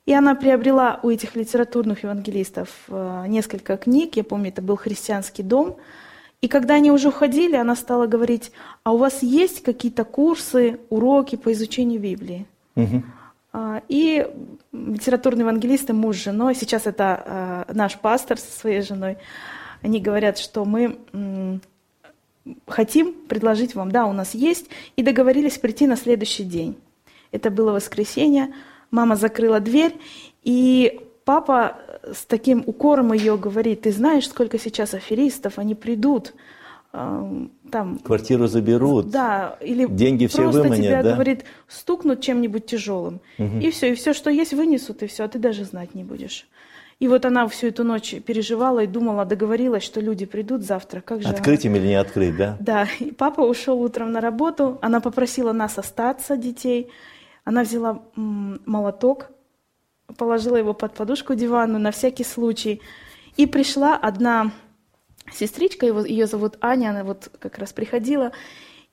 И 0.05 0.12
она 0.12 0.35
приобрела 0.35 0.99
у 1.05 1.11
этих 1.11 1.37
литературных 1.37 2.03
евангелистов 2.03 2.69
э, 2.89 3.25
несколько 3.29 3.77
книг. 3.77 4.17
Я 4.17 4.25
помню, 4.25 4.49
это 4.49 4.61
был 4.61 4.77
христианский 4.77 5.45
дом. 5.45 5.77
И 6.41 6.49
когда 6.49 6.75
они 6.75 6.91
уже 6.91 7.09
уходили, 7.09 7.55
она 7.55 7.77
стала 7.77 8.09
говорить, 8.09 8.51
а 8.83 8.93
у 8.93 8.97
вас 8.97 9.23
есть 9.23 9.62
какие-то 9.62 10.05
курсы, 10.05 10.81
уроки 10.91 11.37
по 11.37 11.53
изучению 11.53 12.01
Библии? 12.01 12.47
А, 13.53 13.83
И 13.89 14.27
литературные 14.73 15.43
евангелисты, 15.43 15.93
муж 15.93 16.17
с 16.17 16.25
женой, 16.25 16.57
сейчас 16.57 16.87
это 16.87 17.23
а, 17.25 17.67
наш 17.73 17.97
пастор 17.97 18.39
со 18.39 18.51
своей 18.51 18.81
женой, 18.81 19.19
они 19.83 20.01
говорят, 20.01 20.39
что 20.39 20.65
мы 20.65 20.99
хотим 22.67 23.15
предложить 23.29 23.75
вам, 23.75 23.93
да, 23.93 24.07
у 24.07 24.12
нас 24.12 24.35
есть, 24.35 24.67
и 24.97 25.03
договорились 25.03 25.59
прийти 25.59 25.87
на 25.87 25.97
следующий 25.97 26.45
день. 26.45 26.77
Это 27.31 27.51
было 27.51 27.73
воскресенье, 27.73 28.53
мама 28.91 29.17
закрыла 29.17 29.61
дверь, 29.61 29.97
и 30.43 31.01
папа 31.25 31.79
с 32.12 32.25
таким 32.25 32.65
укором 32.67 33.12
ее 33.12 33.37
говорит, 33.37 33.83
ты 33.83 33.93
знаешь, 33.93 34.29
сколько 34.29 34.59
сейчас 34.59 34.95
аферистов, 34.95 35.59
они 35.59 35.75
придут, 35.75 36.35
а, 36.93 37.47
там, 37.71 37.99
Квартиру 38.01 38.49
заберут. 38.49 39.09
да, 39.09 39.57
или 39.61 39.87
Деньги 39.87 40.27
все 40.27 40.49
выманят, 40.51 40.77
тебя, 40.77 41.03
да? 41.03 41.15
говорит, 41.15 41.45
стукнут 41.69 42.21
чем-нибудь 42.21 42.67
тяжелым. 42.67 43.21
И 43.39 43.71
все, 43.71 43.93
и 43.93 43.95
все, 43.95 44.12
что 44.12 44.31
есть, 44.31 44.53
вынесут, 44.53 45.03
и 45.03 45.07
все, 45.07 45.25
а 45.25 45.29
ты 45.29 45.39
даже 45.39 45.65
знать 45.65 45.95
не 45.95 46.05
будешь. 46.05 46.47
И 47.03 47.09
вот 47.09 47.25
она 47.25 47.49
всю 47.49 47.67
эту 47.67 47.83
ночь 47.83 48.15
переживала 48.25 48.85
и 48.85 48.87
думала, 48.87 49.25
договорилась, 49.25 49.83
что 49.83 50.01
люди 50.01 50.25
придут 50.25 50.63
завтра. 50.63 51.01
Как 51.01 51.21
же 51.21 51.29
Открыть 51.29 51.65
им 51.65 51.75
или 51.75 51.89
не 51.89 51.97
открыть, 51.97 52.37
да? 52.37 52.57
да, 52.61 52.87
и 53.01 53.11
папа 53.11 53.41
ушел 53.41 53.83
утром 53.83 54.13
на 54.13 54.21
работу, 54.21 54.79
она 54.83 55.01
попросила 55.01 55.51
нас 55.51 55.79
остаться, 55.79 56.37
детей. 56.37 56.93
Она 57.43 57.65
взяла 57.65 58.05
молоток, 58.15 59.33
положила 60.17 60.55
его 60.55 60.75
под 60.75 60.95
подушку 60.95 61.35
диванную 61.35 61.81
на 61.81 61.91
всякий 61.91 62.23
случай. 62.23 62.81
И 63.37 63.47
пришла 63.47 63.97
одна 63.97 64.53
сестричка, 65.33 65.87
его, 65.87 66.05
ее 66.05 66.29
зовут 66.29 66.57
Аня, 66.61 66.91
она 66.91 67.03
вот 67.03 67.33
как 67.41 67.59
раз 67.59 67.73
приходила, 67.73 68.31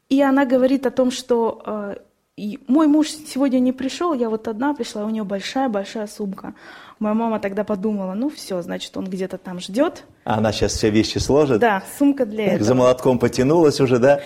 и 0.09 0.19
она 0.19 0.45
говорит 0.45 0.87
о 0.87 0.89
том, 0.89 1.11
что 1.11 1.61
э, 1.63 1.95
и 2.39 2.59
мой 2.67 2.87
муж 2.87 3.09
сегодня 3.09 3.59
не 3.59 3.71
пришел, 3.73 4.13
я 4.13 4.29
вот 4.29 4.47
одна 4.47 4.73
пришла, 4.73 5.05
у 5.05 5.09
нее 5.09 5.23
большая-большая 5.23 6.07
сумка. 6.07 6.53
Моя 6.99 7.13
мама 7.13 7.39
тогда 7.39 7.63
подумала, 7.63 8.13
ну 8.13 8.29
все, 8.29 8.61
значит, 8.61 8.95
он 8.97 9.05
где-то 9.09 9.37
там 9.37 9.59
ждет. 9.59 10.03
А 10.23 10.35
она 10.37 10.51
сейчас 10.51 10.73
все 10.73 10.89
вещи 10.89 11.17
сложит? 11.17 11.59
Да, 11.59 11.83
сумка 11.97 12.25
для 12.25 12.45
Так, 12.45 12.53
этого. 12.55 12.65
за 12.65 12.75
молотком 12.75 13.19
потянулась 13.19 13.79
уже, 13.81 13.99
да? 13.99 14.21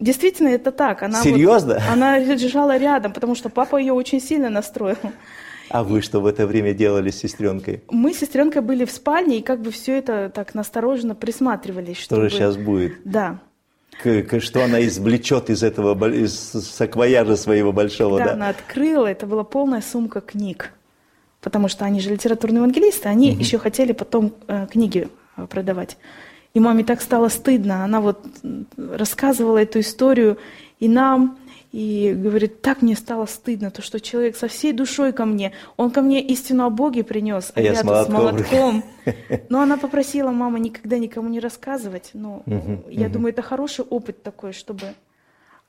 Действительно, 0.00 0.48
это 0.48 0.70
так. 0.72 1.02
Она 1.02 1.18
вот- 1.18 1.24
Серьезно? 1.24 1.80
она 1.90 2.18
лежала 2.18 2.76
рядом, 2.76 3.12
потому 3.12 3.34
что 3.34 3.48
папа 3.48 3.76
ее 3.76 3.92
очень 3.92 4.20
сильно 4.20 4.50
настроил. 4.50 4.96
А 5.70 5.84
вы 5.84 6.02
что 6.02 6.20
в 6.20 6.26
это 6.26 6.46
время 6.46 6.74
делали 6.74 7.10
с 7.10 7.18
сестренкой? 7.20 7.82
Мы 7.90 8.12
с 8.12 8.18
сестренкой 8.18 8.60
были 8.60 8.84
в 8.84 8.90
спальне 8.90 9.38
и 9.38 9.42
как 9.42 9.62
бы 9.62 9.70
все 9.70 9.96
это 9.96 10.28
так 10.28 10.54
настороженно 10.54 11.14
присматривались. 11.14 11.96
Что 11.98 12.16
же 12.20 12.28
чтобы- 12.28 12.42
сейчас 12.42 12.56
будет? 12.58 12.92
Да. 13.04 13.38
К- 14.00 14.22
к- 14.22 14.40
что 14.40 14.64
она 14.64 14.84
извлечет 14.86 15.50
из 15.50 15.62
этого, 15.62 16.08
из 16.10 16.32
саквояжа 16.34 17.36
своего 17.36 17.72
большого, 17.72 18.16
Когда 18.18 18.30
да? 18.32 18.36
она 18.36 18.48
открыла, 18.48 19.06
это 19.06 19.26
была 19.26 19.44
полная 19.44 19.82
сумка 19.82 20.20
книг. 20.20 20.72
Потому 21.40 21.68
что 21.68 21.84
они 21.84 22.00
же 22.00 22.10
литературные 22.10 22.58
евангелисты, 22.58 23.08
они 23.08 23.32
еще 23.32 23.58
хотели 23.58 23.92
потом 23.92 24.32
э, 24.46 24.66
книги 24.70 25.08
э, 25.36 25.46
продавать. 25.46 25.96
И 26.54 26.60
маме 26.60 26.84
так 26.84 27.02
стало 27.02 27.28
стыдно. 27.28 27.84
Она 27.84 28.00
вот 28.00 28.24
рассказывала 28.76 29.58
эту 29.58 29.80
историю 29.80 30.38
и 30.80 30.88
нам, 30.88 31.38
и 31.72 32.12
говорит, 32.14 32.60
так 32.60 32.82
мне 32.82 32.94
стало 32.94 33.24
стыдно, 33.26 33.70
то, 33.70 33.80
что 33.82 33.98
человек 33.98 34.36
со 34.36 34.46
всей 34.46 34.72
душой 34.72 35.12
ко 35.12 35.24
мне, 35.24 35.52
он 35.78 35.90
ко 35.90 36.02
мне 36.02 36.20
истину 36.20 36.64
о 36.66 36.70
Боге 36.70 37.02
принес, 37.02 37.50
А 37.54 37.60
я 37.62 37.74
с 37.74 37.78
тут 37.78 37.86
молотком. 37.86 38.14
молотком. 38.14 38.84
Но 39.48 39.60
она 39.62 39.78
попросила 39.78 40.30
мама 40.32 40.58
никогда 40.58 40.98
никому 40.98 41.28
не 41.30 41.40
рассказывать. 41.40 42.10
Ну, 42.12 42.42
я 42.90 43.08
думаю, 43.08 43.32
это 43.32 43.40
хороший 43.42 43.84
опыт 43.86 44.22
такой, 44.22 44.52
чтобы... 44.52 44.94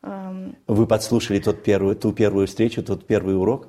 эм, 0.02 0.56
Вы 0.68 0.86
подслушали 0.88 1.40
тот 1.40 1.64
первый, 1.64 1.96
ту 1.96 2.12
первую 2.12 2.48
встречу, 2.48 2.84
тот 2.84 3.08
первый 3.08 3.38
урок? 3.38 3.68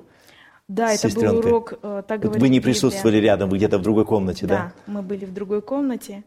да, 0.67 0.89
с 0.95 1.05
это 1.05 1.13
был 1.15 1.21
сестренкой? 1.21 1.51
урок, 1.51 1.73
э, 1.83 2.03
так 2.07 2.19
говорит 2.21 2.41
вы 2.41 2.49
не 2.49 2.57
Библия. 2.59 2.73
присутствовали 2.73 3.17
рядом, 3.17 3.49
вы 3.49 3.57
где-то 3.57 3.77
в 3.77 3.81
другой 3.83 4.03
комнате, 4.03 4.45
да? 4.47 4.73
Да, 4.87 4.91
мы 4.93 5.01
были 5.03 5.23
в 5.25 5.31
другой 5.33 5.61
комнате. 5.61 6.23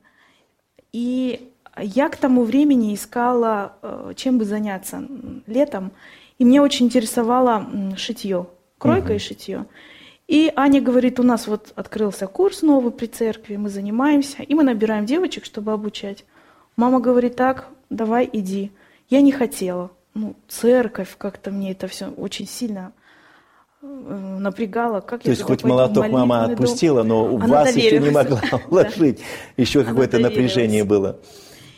И 0.93 1.51
я 1.83 2.09
к 2.09 2.17
тому 2.17 2.45
времени 2.45 2.95
искала, 2.95 3.73
э, 3.83 4.13
чем 4.17 4.39
бы 4.39 4.45
заняться 4.45 5.03
летом. 5.47 5.93
И 6.39 6.45
мне 6.45 6.63
очень 6.63 6.87
интересовало 6.87 7.67
шитье, 7.97 8.47
кройка 8.79 9.15
и 9.15 9.19
шитье. 9.19 9.67
И 10.29 10.53
Аня 10.57 10.81
говорит, 10.81 11.19
у 11.19 11.23
нас 11.23 11.47
вот 11.47 11.73
открылся 11.75 12.27
курс 12.27 12.63
новый 12.63 12.93
при 12.93 13.07
церкви, 13.07 13.57
мы 13.57 13.71
занимаемся, 13.71 14.43
и 14.43 14.55
мы 14.55 14.63
набираем 14.63 15.07
девочек, 15.07 15.45
чтобы 15.45 15.73
обучать. 15.73 16.25
Мама 16.77 17.01
говорит, 17.01 17.35
так, 17.37 17.69
давай 17.91 18.29
иди. 18.33 18.71
Я 19.09 19.21
не 19.23 19.33
хотела. 19.33 19.91
Ну, 20.15 20.37
церковь, 20.47 21.15
как-то 21.17 21.51
мне 21.51 21.73
это 21.73 21.89
все 21.89 22.09
очень 22.11 22.47
сильно 22.47 22.93
э, 23.83 23.87
напрягало. 23.87 25.01
Как 25.01 25.23
То 25.23 25.29
я 25.29 25.33
есть 25.33 25.43
хоть 25.43 25.65
молоток 25.65 26.09
мама 26.09 26.43
дом? 26.45 26.53
отпустила, 26.53 27.03
но 27.03 27.25
у 27.25 27.37
Она 27.41 27.47
вас 27.65 27.75
еще 27.75 27.99
не 27.99 28.11
доверилась. 28.11 28.15
могла 28.15 28.41
Да. 28.51 28.61
уложить. 28.69 29.21
Еще 29.57 29.83
какое-то 29.85 30.19
доверилась. 30.19 30.37
напряжение 30.37 30.85
было. 30.85 31.19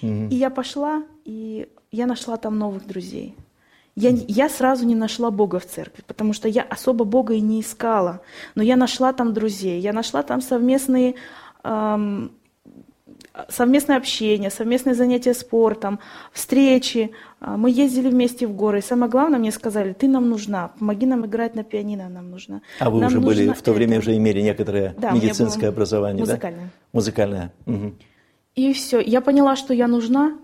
И 0.02 0.34
я 0.34 0.50
пошла, 0.50 1.02
и 1.24 1.68
я 1.92 2.06
нашла 2.06 2.36
там 2.36 2.58
новых 2.58 2.86
друзей. 2.86 3.34
Я, 3.96 4.10
я 4.28 4.48
сразу 4.48 4.86
не 4.86 4.94
нашла 4.94 5.30
Бога 5.30 5.58
в 5.58 5.66
церкви, 5.66 6.02
потому 6.06 6.32
что 6.32 6.48
я 6.48 6.62
особо 6.62 7.04
Бога 7.04 7.34
и 7.34 7.40
не 7.40 7.60
искала. 7.60 8.20
Но 8.54 8.62
я 8.62 8.76
нашла 8.76 9.12
там 9.12 9.32
друзей, 9.34 9.80
я 9.80 9.92
нашла 9.92 10.22
там 10.22 10.40
совместные, 10.40 11.16
эм, 11.64 12.30
совместное 13.48 13.96
общение, 13.96 14.50
совместные 14.50 14.94
занятия 14.94 15.34
спортом, 15.34 15.98
встречи. 16.32 17.10
А, 17.40 17.56
Мы 17.56 17.70
ездили 17.70 18.08
вместе 18.08 18.46
в 18.46 18.54
горы. 18.54 18.78
И 18.78 18.82
самое 18.82 19.10
главное, 19.10 19.38
мне 19.38 19.52
сказали, 19.52 19.92
ты 19.92 20.08
нам 20.08 20.28
нужна, 20.30 20.68
помоги 20.78 21.06
нам 21.06 21.26
играть 21.26 21.54
на 21.54 21.64
пианино, 21.64 22.08
нам 22.08 22.30
нужна. 22.30 22.62
А 22.78 22.90
вы 22.90 23.00
Нам 23.00 23.08
уже 23.08 23.20
были, 23.20 23.52
в 23.52 23.60
то 23.62 23.72
время 23.72 23.94
это». 23.98 24.02
уже 24.02 24.16
имели 24.16 24.40
некоторое 24.40 24.94
Да, 24.98 25.10
медицинское 25.10 25.68
образование, 25.68 26.20
музыкальное. 26.20 26.64
да? 26.64 26.70
Музыкальное. 26.92 27.52
Мгм. 27.66 27.96
И 28.60 28.74
все. 28.74 29.00
Я 29.00 29.22
поняла, 29.22 29.56
что 29.56 29.72
я 29.72 29.88
нужна. 29.88 30.36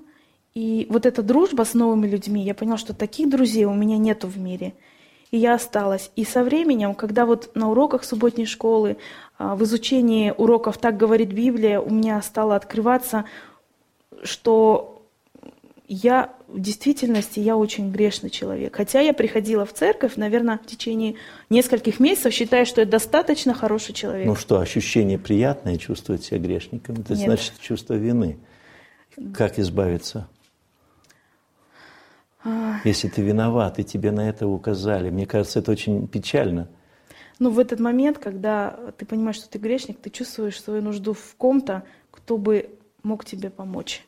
И 0.55 0.87
вот 0.89 1.05
эта 1.05 1.23
дружба 1.23 1.65
с 1.65 1.75
новыми 1.75 2.07
людьми, 2.07 2.43
я 2.43 2.55
поняла, 2.55 2.79
что 2.79 2.95
таких 2.95 3.29
друзей 3.29 3.67
у 3.67 3.75
меня 3.75 3.99
нету 3.99 4.27
в 4.27 4.39
мире. 4.39 4.73
И 5.31 5.37
я 5.37 5.53
осталась. 5.53 6.11
И 6.17 6.25
со 6.25 6.43
временем, 6.43 6.95
когда 6.95 7.27
вот 7.27 7.51
на 7.55 7.71
уроках 7.71 8.05
субботней 8.05 8.47
школы, 8.47 8.97
а, 9.37 9.55
в 9.55 9.63
изучении 9.65 10.33
уроков 10.35 10.79
«Так 10.79 10.97
говорит 10.97 11.29
Библия», 11.29 11.79
у 11.79 11.91
меня 11.91 12.23
стало 12.23 12.57
открываться, 12.57 13.27
что 14.23 15.03
я 15.87 16.33
в 16.49 16.61
действительности 16.61 17.41
я 17.41 17.57
очень 17.57 17.91
грешный 17.91 18.31
человек. 18.31 18.77
Хотя 18.77 19.01
я 19.01 19.13
приходила 19.13 19.67
в 19.67 19.73
церковь, 19.73 20.17
наверное, 20.17 20.59
в 20.59 20.67
течение 20.67 21.17
нескольких 21.51 21.99
месяцев, 21.99 22.33
считая, 22.33 22.65
что 22.65 22.81
я 22.83 22.87
достаточно 22.87 23.53
хороший 23.53 23.95
человек. 23.95 24.27
Ну 24.27 24.37
что, 24.37 24.61
ощущение 24.61 25.19
приятное, 25.19 25.77
чувствовать 25.77 26.25
себя 26.25 26.39
грешником, 26.39 26.97
это 27.01 27.15
Нет. 27.15 27.25
значит 27.25 27.53
чувство 27.61 27.95
вины. 27.95 28.39
Как 29.35 29.59
избавиться? 29.59 30.29
А. 32.45 32.81
Если 32.85 33.09
ты 33.09 33.23
виноват, 33.23 33.79
и 33.81 33.85
тебе 33.85 34.13
на 34.13 34.29
это 34.29 34.47
указали. 34.47 35.11
Мне 35.11 35.27
кажется, 35.27 35.59
это 35.59 35.73
очень 35.73 36.07
печально. 36.07 36.69
Но 37.39 37.51
в 37.51 37.59
этот 37.59 37.81
момент, 37.81 38.19
когда 38.19 38.79
ты 38.97 39.05
понимаешь, 39.05 39.37
что 39.37 39.49
ты 39.49 39.59
грешник, 39.59 39.99
ты 40.01 40.11
чувствуешь 40.11 40.61
свою 40.61 40.81
нужду 40.81 41.13
в 41.13 41.35
ком-то, 41.37 41.83
кто 42.11 42.39
бы 42.39 42.71
мог 43.03 43.25
тебе 43.25 43.51
помочь. 43.51 44.07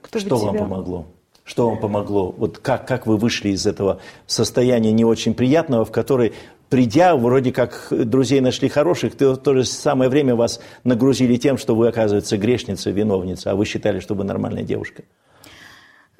Кто 0.00 0.18
бы 0.20 0.24
Что 0.26 0.36
вам 0.36 0.54
тебя- 0.54 0.64
помогло? 0.64 1.06
Что 1.50 1.68
вам 1.68 1.80
помогло? 1.80 2.30
Вот 2.38 2.58
как, 2.58 2.86
как 2.86 3.08
вы 3.08 3.16
вышли 3.16 3.48
из 3.48 3.66
этого 3.66 4.00
состояния 4.28 4.92
не 4.92 5.04
очень 5.04 5.34
приятного, 5.34 5.84
в 5.84 5.90
которое, 5.90 6.32
придя, 6.68 7.16
вроде 7.16 7.50
как 7.50 7.88
друзей 7.90 8.40
нашли 8.40 8.68
хороших, 8.68 9.16
то 9.16 9.32
в 9.32 9.36
то 9.36 9.54
же 9.54 9.64
самое 9.64 10.08
время 10.08 10.36
вас 10.36 10.60
нагрузили 10.84 11.34
тем, 11.34 11.58
что 11.58 11.74
вы, 11.74 11.88
оказывается, 11.88 12.38
грешница, 12.38 12.92
виновница, 12.92 13.50
а 13.50 13.56
вы 13.56 13.64
считали, 13.64 13.98
что 13.98 14.14
вы 14.14 14.22
нормальная 14.22 14.62
девушка. 14.62 15.02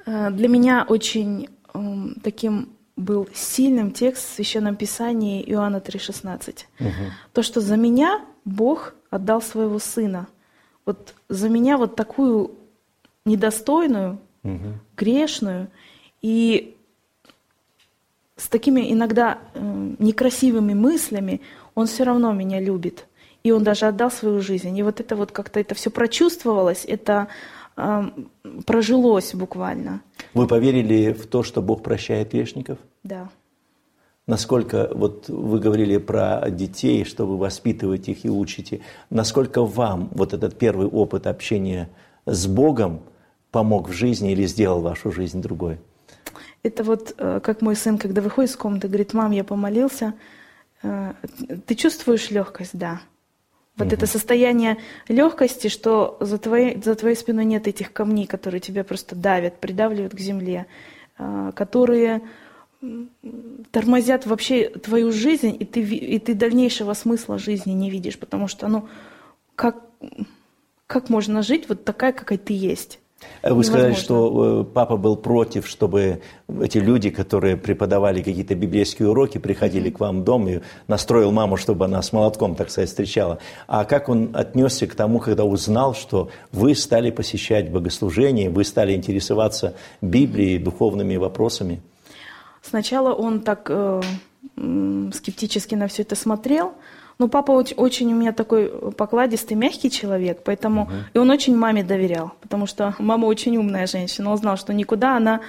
Э, 0.05 0.31
Для 0.31 0.49
меня 0.49 0.85
очень 0.89 1.47
эм, 1.73 2.15
таким 2.21 2.67
был 2.97 3.29
сильным 3.33 3.91
текст 3.91 4.27
в 4.27 4.35
Священном 4.35 4.75
Писании 4.75 5.41
Иоанна 5.49 5.77
3,16. 5.77 6.65
То, 7.31 7.41
что 7.41 7.61
за 7.61 7.77
меня 7.77 8.19
Бог 8.43 8.95
отдал 9.09 9.41
своего 9.41 9.79
Сына. 9.79 10.27
Вот 10.85 11.13
за 11.29 11.47
меня 11.47 11.77
вот 11.77 11.95
такую 11.95 12.51
недостойную, 13.23 14.17
грешную 14.95 15.67
и 16.21 16.75
с 18.41 18.47
такими 18.47 18.91
иногда 18.91 19.37
э, 19.53 19.93
некрасивыми 19.99 20.73
мыслями, 20.73 21.41
Он 21.75 21.85
все 21.85 22.03
равно 22.03 22.33
меня 22.33 22.59
любит. 22.59 23.07
И 23.43 23.51
Он 23.51 23.63
даже 23.63 23.85
отдал 23.85 24.09
свою 24.09 24.41
жизнь. 24.41 24.75
И 24.75 24.83
вот 24.83 24.99
это 24.99 25.15
вот 25.15 25.31
как-то 25.31 25.59
это 25.59 25.75
все 25.75 25.91
прочувствовалось, 25.91 26.85
это 26.87 27.27
э, 27.77 28.03
прожилось 28.65 29.35
буквально. 29.35 30.01
Вы 30.33 30.47
поверили 30.47 31.13
в 31.13 31.27
то, 31.27 31.43
что 31.43 31.61
Бог 31.61 31.83
прощает 31.83 32.31
грешников? 32.31 32.79
Да. 33.03 33.29
Насколько, 34.27 34.89
вот 34.93 35.29
вы 35.29 35.59
говорили 35.59 35.97
про 35.97 36.49
детей, 36.49 37.03
что 37.05 37.25
вы 37.25 37.37
воспитываете 37.37 38.11
их 38.11 38.25
и 38.25 38.29
учите, 38.29 38.81
насколько 39.09 39.63
вам 39.63 40.09
вот 40.13 40.33
этот 40.33 40.57
первый 40.57 40.87
опыт 40.87 41.27
общения 41.27 41.89
с 42.25 42.47
Богом 42.47 43.01
помог 43.51 43.89
в 43.89 43.91
жизни 43.91 44.31
или 44.31 44.45
сделал 44.45 44.81
вашу 44.81 45.11
жизнь 45.11 45.41
другой? 45.41 45.77
Это 46.63 46.83
вот 46.83 47.13
э, 47.17 47.39
как 47.43 47.61
мой 47.61 47.75
сын, 47.75 47.97
когда 47.97 48.21
выходит 48.21 48.51
из 48.51 48.55
комнаты, 48.55 48.87
говорит, 48.87 49.13
мам, 49.13 49.31
я 49.31 49.43
помолился, 49.43 50.13
э, 50.83 51.13
ты 51.65 51.75
чувствуешь 51.75 52.29
легкость? 52.31 52.77
Да. 52.77 53.01
Вот 53.77 53.87
угу. 53.87 53.95
это 53.95 54.05
состояние 54.05 54.77
легкости, 55.07 55.67
что 55.67 56.17
за 56.19 56.37
твоей, 56.37 56.79
за 56.81 56.95
твоей 56.95 57.15
спиной 57.15 57.45
нет 57.45 57.67
этих 57.67 57.93
камней, 57.93 58.27
которые 58.27 58.61
тебя 58.61 58.83
просто 58.83 59.15
давят, 59.15 59.59
придавливают 59.59 60.13
к 60.13 60.19
земле, 60.19 60.67
э, 61.17 61.51
которые 61.55 62.21
тормозят 63.71 64.25
вообще 64.25 64.69
твою 64.69 65.11
жизнь, 65.11 65.55
и 65.59 65.65
ты, 65.65 65.81
и 65.81 66.17
ты 66.19 66.33
дальнейшего 66.33 66.93
смысла 66.93 67.37
жизни 67.37 67.73
не 67.73 67.91
видишь, 67.91 68.17
потому 68.17 68.47
что, 68.47 68.67
ну, 68.67 68.87
как, 69.55 69.85
как 70.87 71.09
можно 71.09 71.43
жить 71.43 71.69
вот 71.69 71.85
такая, 71.85 72.11
какая 72.11 72.39
ты 72.39 72.53
есть? 72.53 72.99
Вы 73.43 73.63
сказали, 73.63 73.93
что 73.93 74.61
э, 74.61 74.73
папа 74.73 74.97
был 74.97 75.15
против, 75.15 75.67
чтобы 75.67 76.21
эти 76.61 76.77
люди, 76.77 77.09
которые 77.09 77.57
преподавали 77.57 78.21
какие-то 78.21 78.53
библейские 78.53 79.09
уроки, 79.09 79.39
приходили 79.39 79.89
к 79.89 79.99
вам 79.99 80.21
в 80.21 80.23
дом 80.23 80.47
и 80.47 80.59
настроил 80.87 81.31
маму, 81.31 81.57
чтобы 81.57 81.85
она 81.85 82.01
с 82.01 82.13
молотком, 82.13 82.55
так 82.55 82.69
сказать, 82.69 82.89
встречала. 82.89 83.39
А 83.67 83.85
как 83.85 84.09
он 84.09 84.29
отнесся 84.33 84.85
к 84.85 84.93
тому, 84.93 85.19
когда 85.19 85.43
узнал, 85.43 85.95
что 85.95 86.29
вы 86.51 86.75
стали 86.75 87.09
посещать 87.09 87.71
богослужение, 87.71 88.51
вы 88.51 88.63
стали 88.63 88.93
интересоваться 88.93 89.75
Библией, 90.01 90.59
духовными 90.59 91.15
вопросами? 91.15 91.81
Сначала 92.61 93.11
он 93.13 93.41
так 93.41 93.67
э, 93.69 94.01
скептически 95.13 95.73
на 95.73 95.87
все 95.87 96.03
это 96.03 96.15
смотрел, 96.15 96.73
но 97.21 97.27
папа 97.27 97.51
очень, 97.51 98.13
у 98.13 98.15
меня 98.15 98.31
такой 98.31 98.67
покладистый, 98.97 99.55
мягкий 99.55 99.91
человек, 99.91 100.41
поэтому 100.43 100.81
uh 100.81 101.01
и 101.13 101.19
он 101.19 101.29
очень 101.29 101.55
маме 101.55 101.83
доверял, 101.83 102.31
потому 102.41 102.65
что 102.65 102.95
мама 102.99 103.27
очень 103.27 103.57
умная 103.57 103.85
женщина, 103.85 104.31
он 104.31 104.37
знал, 104.37 104.57
что 104.57 104.73
никуда 104.73 105.17
она 105.17 105.41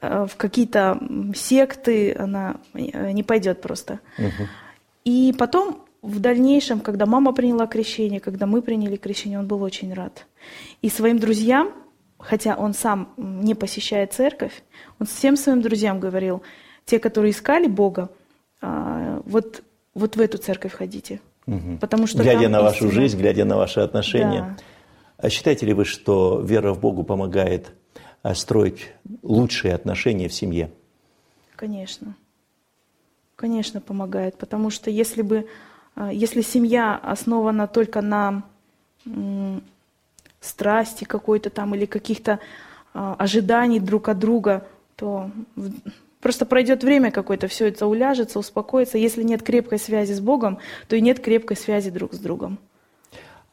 э, 0.00 0.26
в 0.26 0.36
какие-то 0.36 0.98
секты 1.34 2.12
она 2.18 2.56
э, 2.74 3.12
не 3.12 3.22
пойдет 3.22 3.60
просто. 3.60 4.00
uh 4.18 4.46
И 5.04 5.32
потом 5.38 5.76
в 6.02 6.18
дальнейшем, 6.18 6.80
когда 6.80 7.06
мама 7.06 7.32
приняла 7.32 7.66
крещение, 7.66 8.18
когда 8.18 8.46
мы 8.46 8.60
приняли 8.60 8.96
крещение, 8.96 9.38
он 9.38 9.46
был 9.46 9.62
очень 9.62 9.94
рад. 9.94 10.26
И 10.82 10.90
своим 10.90 11.18
друзьям 11.18 11.68
хотя 12.20 12.54
он 12.54 12.74
сам 12.74 13.14
не 13.16 13.54
посещает 13.54 14.12
церковь, 14.12 14.62
он 14.98 15.06
всем 15.06 15.36
своим 15.36 15.62
друзьям 15.62 16.00
говорил, 16.00 16.42
те, 16.84 16.98
которые 16.98 17.30
искали 17.30 17.66
Бога, 17.66 18.10
а, 18.60 19.22
вот, 19.24 19.62
вот 19.94 20.16
в 20.16 20.20
эту 20.20 20.38
церковь 20.38 20.72
ходите. 20.72 21.20
Угу. 21.46 21.78
Потому 21.80 22.06
что 22.06 22.22
глядя 22.22 22.48
на 22.48 22.62
вашу 22.62 22.86
истина. 22.86 22.92
жизнь, 22.92 23.18
глядя 23.18 23.44
на 23.44 23.56
ваши 23.56 23.80
отношения. 23.80 24.56
Да. 24.56 24.64
А 25.18 25.30
считаете 25.30 25.66
ли 25.66 25.72
вы, 25.72 25.84
что 25.84 26.40
вера 26.40 26.72
в 26.72 26.80
Богу 26.80 27.02
помогает 27.04 27.72
а, 28.22 28.34
строить 28.34 28.92
лучшие 29.22 29.74
отношения 29.74 30.28
в 30.28 30.34
семье? 30.34 30.70
Конечно. 31.56 32.14
Конечно, 33.36 33.80
помогает. 33.80 34.36
Потому 34.36 34.70
что 34.70 34.90
если 34.90 35.22
бы 35.22 35.46
а, 35.96 36.12
если 36.12 36.42
семья 36.42 36.96
основана 36.96 37.66
только 37.66 38.00
на 38.00 38.42
страсти 40.40 41.04
какой-то 41.04 41.48
там 41.48 41.74
или 41.74 41.86
каких-то 41.86 42.38
ожиданий 42.92 43.80
друг 43.80 44.10
от 44.10 44.18
друга, 44.18 44.66
то 44.96 45.30
просто 46.20 46.46
пройдет 46.46 46.84
время 46.84 47.10
какое-то, 47.10 47.48
все 47.48 47.68
это 47.68 47.86
уляжется, 47.86 48.38
успокоится. 48.38 48.98
Если 48.98 49.22
нет 49.22 49.42
крепкой 49.42 49.78
связи 49.78 50.12
с 50.12 50.20
Богом, 50.20 50.58
то 50.88 50.96
и 50.96 51.00
нет 51.00 51.20
крепкой 51.20 51.56
связи 51.56 51.90
друг 51.90 52.14
с 52.14 52.18
другом. 52.18 52.58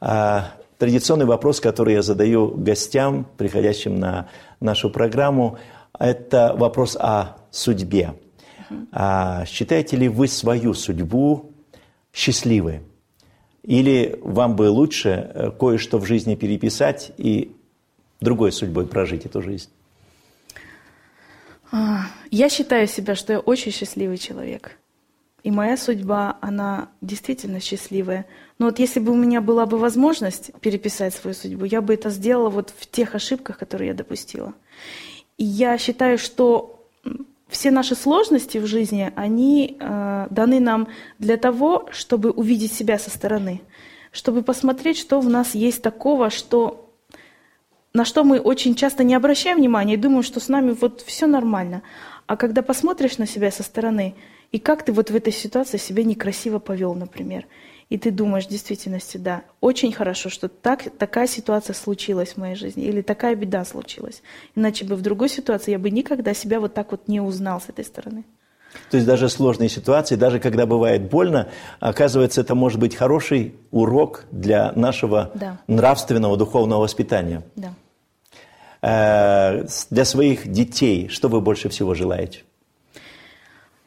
А, 0.00 0.52
традиционный 0.78 1.26
вопрос, 1.26 1.60
который 1.60 1.94
я 1.94 2.02
задаю 2.02 2.48
гостям, 2.48 3.26
приходящим 3.36 3.98
на 3.98 4.28
нашу 4.60 4.90
программу, 4.90 5.58
это 5.98 6.54
вопрос 6.56 6.96
о 6.96 7.36
судьбе. 7.50 8.14
А, 8.92 9.44
считаете 9.46 9.96
ли 9.96 10.08
вы 10.08 10.28
свою 10.28 10.74
судьбу 10.74 11.52
счастливой? 12.12 12.80
Или 13.62 14.18
вам 14.22 14.56
бы 14.56 14.70
лучше 14.70 15.08
э, 15.08 15.50
кое-что 15.50 15.98
в 15.98 16.06
жизни 16.06 16.36
переписать 16.36 17.12
и 17.18 17.54
другой 18.20 18.52
судьбой 18.52 18.86
прожить 18.86 19.26
эту 19.26 19.42
жизнь? 19.42 19.68
А, 21.70 22.06
я 22.30 22.48
считаю 22.48 22.86
себя, 22.86 23.14
что 23.14 23.34
я 23.34 23.40
очень 23.40 23.72
счастливый 23.72 24.18
человек. 24.18 24.78
И 25.44 25.50
моя 25.50 25.76
судьба, 25.76 26.36
она 26.40 26.88
действительно 27.00 27.60
счастливая. 27.60 28.26
Но 28.58 28.66
вот 28.66 28.78
если 28.78 29.00
бы 29.00 29.12
у 29.12 29.16
меня 29.16 29.40
была 29.40 29.66
бы 29.66 29.78
возможность 29.78 30.52
переписать 30.60 31.14
свою 31.14 31.34
судьбу, 31.34 31.64
я 31.64 31.80
бы 31.80 31.94
это 31.94 32.10
сделала 32.10 32.50
вот 32.50 32.72
в 32.76 32.86
тех 32.90 33.14
ошибках, 33.14 33.58
которые 33.58 33.88
я 33.88 33.94
допустила. 33.94 34.52
И 35.36 35.44
я 35.44 35.78
считаю, 35.78 36.18
что 36.18 36.84
все 37.48 37.70
наши 37.70 37.94
сложности 37.94 38.58
в 38.58 38.66
жизни, 38.66 39.12
они 39.16 39.76
э, 39.78 40.26
даны 40.30 40.60
нам 40.60 40.88
для 41.18 41.36
того, 41.36 41.88
чтобы 41.92 42.30
увидеть 42.30 42.72
себя 42.72 42.98
со 42.98 43.10
стороны, 43.10 43.62
чтобы 44.12 44.42
посмотреть, 44.42 44.98
что 44.98 45.20
в 45.20 45.28
нас 45.28 45.54
есть 45.54 45.82
такого, 45.82 46.30
что, 46.30 46.87
на 47.94 48.04
что 48.04 48.24
мы 48.24 48.38
очень 48.38 48.74
часто 48.74 49.04
не 49.04 49.14
обращаем 49.14 49.58
внимания 49.58 49.94
и 49.94 49.98
думаем, 49.98 50.22
что 50.22 50.40
с 50.40 50.48
нами 50.48 50.72
вот 50.72 51.00
все 51.02 51.26
нормально. 51.26 51.82
А 52.26 52.36
когда 52.36 52.62
посмотришь 52.62 53.18
на 53.18 53.26
себя 53.26 53.50
со 53.50 53.62
стороны, 53.62 54.14
и 54.52 54.58
как 54.58 54.84
ты 54.84 54.92
вот 54.92 55.10
в 55.10 55.16
этой 55.16 55.32
ситуации 55.32 55.78
себя 55.78 56.04
некрасиво 56.04 56.58
повел, 56.58 56.94
например, 56.94 57.46
и 57.88 57.96
ты 57.96 58.10
думаешь, 58.10 58.46
в 58.46 58.50
действительности, 58.50 59.16
да, 59.16 59.42
очень 59.60 59.92
хорошо, 59.92 60.28
что 60.28 60.48
так, 60.48 60.90
такая 60.98 61.26
ситуация 61.26 61.72
случилась 61.72 62.34
в 62.34 62.36
моей 62.36 62.54
жизни, 62.54 62.84
или 62.84 63.00
такая 63.00 63.34
беда 63.34 63.64
случилась. 63.64 64.22
Иначе 64.54 64.84
бы 64.84 64.94
в 64.94 65.00
другой 65.00 65.30
ситуации 65.30 65.70
я 65.70 65.78
бы 65.78 65.90
никогда 65.90 66.34
себя 66.34 66.60
вот 66.60 66.74
так 66.74 66.90
вот 66.90 67.08
не 67.08 67.20
узнал 67.20 67.60
с 67.60 67.70
этой 67.70 67.84
стороны. 67.84 68.24
То 68.90 68.96
есть 68.96 69.06
даже 69.06 69.28
сложные 69.28 69.68
ситуации, 69.68 70.16
даже 70.16 70.38
когда 70.40 70.66
бывает 70.66 71.10
больно, 71.10 71.48
оказывается, 71.80 72.40
это 72.40 72.54
может 72.54 72.78
быть 72.78 72.94
хороший 72.94 73.54
урок 73.70 74.24
для 74.30 74.72
нашего 74.72 75.30
да. 75.34 75.58
нравственного, 75.66 76.36
духовного 76.36 76.82
воспитания. 76.82 77.42
Да. 77.56 77.72
Э, 78.80 79.66
для 79.90 80.04
своих 80.04 80.48
детей 80.48 81.08
что 81.08 81.28
вы 81.28 81.40
больше 81.40 81.68
всего 81.68 81.94
желаете? 81.94 82.44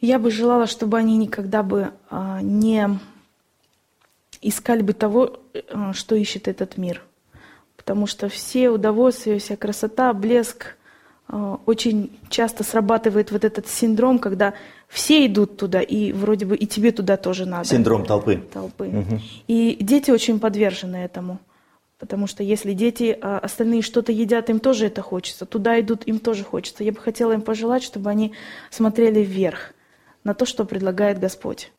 Я 0.01 0.17
бы 0.17 0.31
желала, 0.31 0.65
чтобы 0.65 0.97
они 0.97 1.15
никогда 1.17 1.61
бы 1.61 1.91
а, 2.09 2.41
не 2.41 2.99
искали 4.41 4.81
бы 4.81 4.93
того, 4.93 5.39
э, 5.53 5.93
что 5.93 6.15
ищет 6.15 6.47
этот 6.47 6.77
мир. 6.77 7.03
Потому 7.77 8.07
что 8.07 8.27
все 8.27 8.69
удовольствия, 8.69 9.37
вся 9.37 9.55
красота, 9.55 10.11
блеск, 10.13 10.75
очень 11.65 12.11
часто 12.29 12.63
срабатывает 12.63 13.31
вот 13.31 13.45
этот 13.45 13.67
синдром, 13.67 14.19
когда 14.19 14.53
все 14.89 15.25
идут 15.25 15.57
туда, 15.57 15.81
и 15.81 16.11
вроде 16.11 16.45
бы 16.45 16.57
и 16.57 16.67
тебе 16.67 16.91
туда 16.91 17.15
тоже 17.15 17.45
надо. 17.45 17.67
Синдром 17.67 18.05
толпы. 18.05 18.43
Толпы. 18.53 18.87
Угу. 18.87 19.19
И 19.47 19.77
дети 19.79 20.11
очень 20.11 20.39
подвержены 20.39 20.97
этому. 20.97 21.39
Потому 21.97 22.25
что 22.25 22.43
если 22.43 22.73
дети 22.73 23.17
а, 23.21 23.37
остальные 23.37 23.83
что-то 23.83 24.11
едят, 24.11 24.49
им 24.49 24.59
тоже 24.59 24.87
это 24.87 25.01
хочется. 25.03 25.45
Туда 25.45 25.79
идут, 25.79 26.03
им 26.07 26.19
тоже 26.19 26.43
хочется. 26.43 26.83
Я 26.83 26.91
бы 26.91 26.99
хотела 26.99 27.31
им 27.31 27.41
пожелать, 27.41 27.83
чтобы 27.83 28.09
они 28.09 28.33
смотрели 28.71 29.19
вверх 29.19 29.73
на 30.23 30.33
то, 30.33 30.45
что 30.45 30.65
предлагает 30.65 31.19
Господь. 31.19 31.71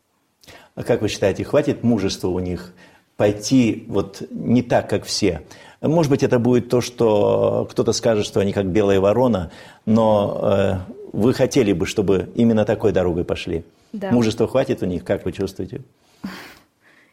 А 0.75 0.85
как 0.85 1.03
вы 1.03 1.09
считаете, 1.09 1.45
хватит 1.45 1.83
мужества 1.83 2.29
у 2.29 2.39
них 2.39 2.73
пойти 3.17 3.85
вот 3.89 4.23
не 4.31 4.63
так, 4.63 4.89
как 4.89 5.05
все? 5.05 5.43
Может 5.83 6.11
быть, 6.11 6.23
это 6.23 6.39
будет 6.39 6.69
то, 6.69 6.81
что 6.81 7.67
кто-то 7.71 7.93
скажет, 7.93 8.25
что 8.25 8.41
они 8.41 8.53
как 8.53 8.67
белая 8.67 9.01
ворона, 9.01 9.51
но 9.85 10.41
э, 10.43 10.79
вы 11.13 11.35
хотели 11.35 11.73
бы, 11.73 11.87
чтобы 11.87 12.31
именно 12.37 12.65
такой 12.65 12.93
дорогой 12.93 13.25
пошли. 13.25 13.65
Да. 13.93 14.13
Мужества 14.13 14.47
хватит 14.47 14.83
у 14.83 14.87
них, 14.87 15.05
как 15.05 15.25
вы 15.25 15.33
чувствуете? 15.33 15.83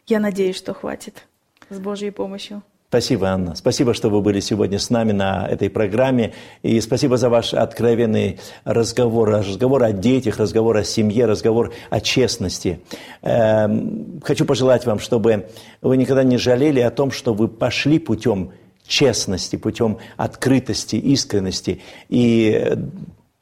Я 0.06 0.20
надеюсь, 0.20 0.56
что 0.56 0.72
хватит 0.72 1.26
с 1.68 1.78
Божьей 1.78 2.10
помощью. 2.10 2.62
Спасибо, 2.90 3.28
Анна. 3.28 3.54
Спасибо, 3.54 3.94
что 3.94 4.10
вы 4.10 4.20
были 4.20 4.40
сегодня 4.40 4.80
с 4.80 4.90
нами 4.90 5.12
на 5.12 5.46
этой 5.46 5.70
программе. 5.70 6.32
И 6.64 6.80
спасибо 6.80 7.18
за 7.18 7.28
ваш 7.30 7.54
откровенный 7.54 8.40
разговор. 8.64 9.28
Разговор 9.28 9.84
о 9.84 9.92
детях, 9.92 10.38
разговор 10.38 10.76
о 10.76 10.82
семье, 10.82 11.26
разговор 11.26 11.72
о 11.88 12.00
честности. 12.00 12.80
Эм, 13.22 14.20
хочу 14.24 14.44
пожелать 14.44 14.86
вам, 14.86 14.98
чтобы 14.98 15.50
вы 15.80 15.98
никогда 15.98 16.24
не 16.24 16.36
жалели 16.36 16.80
о 16.80 16.90
том, 16.90 17.12
что 17.12 17.32
вы 17.32 17.46
пошли 17.46 18.00
путем 18.00 18.50
честности, 18.84 19.54
путем 19.54 19.98
открытости, 20.16 20.96
искренности. 20.96 21.82
И 22.08 22.76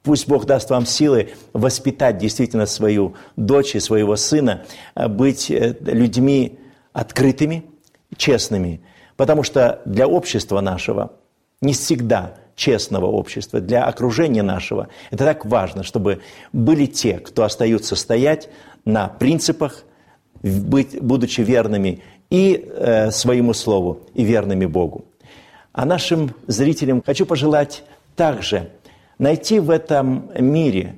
Пусть 0.02 0.28
Бог 0.28 0.44
даст 0.44 0.68
вам 0.68 0.84
силы 0.84 1.30
воспитать 1.54 2.18
действительно 2.18 2.66
свою 2.66 3.14
дочь 3.37 3.74
и 3.74 3.80
своего 3.80 4.16
сына, 4.16 4.64
быть 4.94 5.50
э, 5.50 5.74
людьми 5.80 6.58
открытыми, 6.92 7.64
честными, 8.16 8.80
Потому 9.18 9.42
что 9.42 9.83
для 9.85 10.07
общества 10.07 10.61
нашего, 10.61 11.11
не 11.61 11.72
всегда 11.72 12.37
честного 12.54 13.07
общества, 13.07 13.61
для 13.61 13.85
окружения 13.85 14.44
нашего, 14.44 14.88
это 15.11 15.24
так 15.24 15.44
важно, 15.44 15.83
чтобы 15.83 16.20
были 16.52 16.87
те, 16.87 17.18
кто 17.18 17.42
остаются 17.42 17.96
стоять 17.96 18.48
на 18.85 19.09
принципах, 19.09 19.83
быть, 20.40 21.02
будучи 21.02 21.40
верными 21.40 22.00
и 22.31 22.64
э, 22.64 23.11
своему 23.11 23.54
слову, 23.54 24.02
и 24.14 24.22
верными 24.22 24.66
Богу. 24.66 25.04
А 25.72 25.85
нашим 25.85 26.33
зрителям 26.46 27.02
хочу 27.04 27.26
пожелать 27.26 27.83
также 28.14 28.70
найти 29.18 29.59
в 29.59 29.70
этом 29.70 30.31
мире 30.38 30.94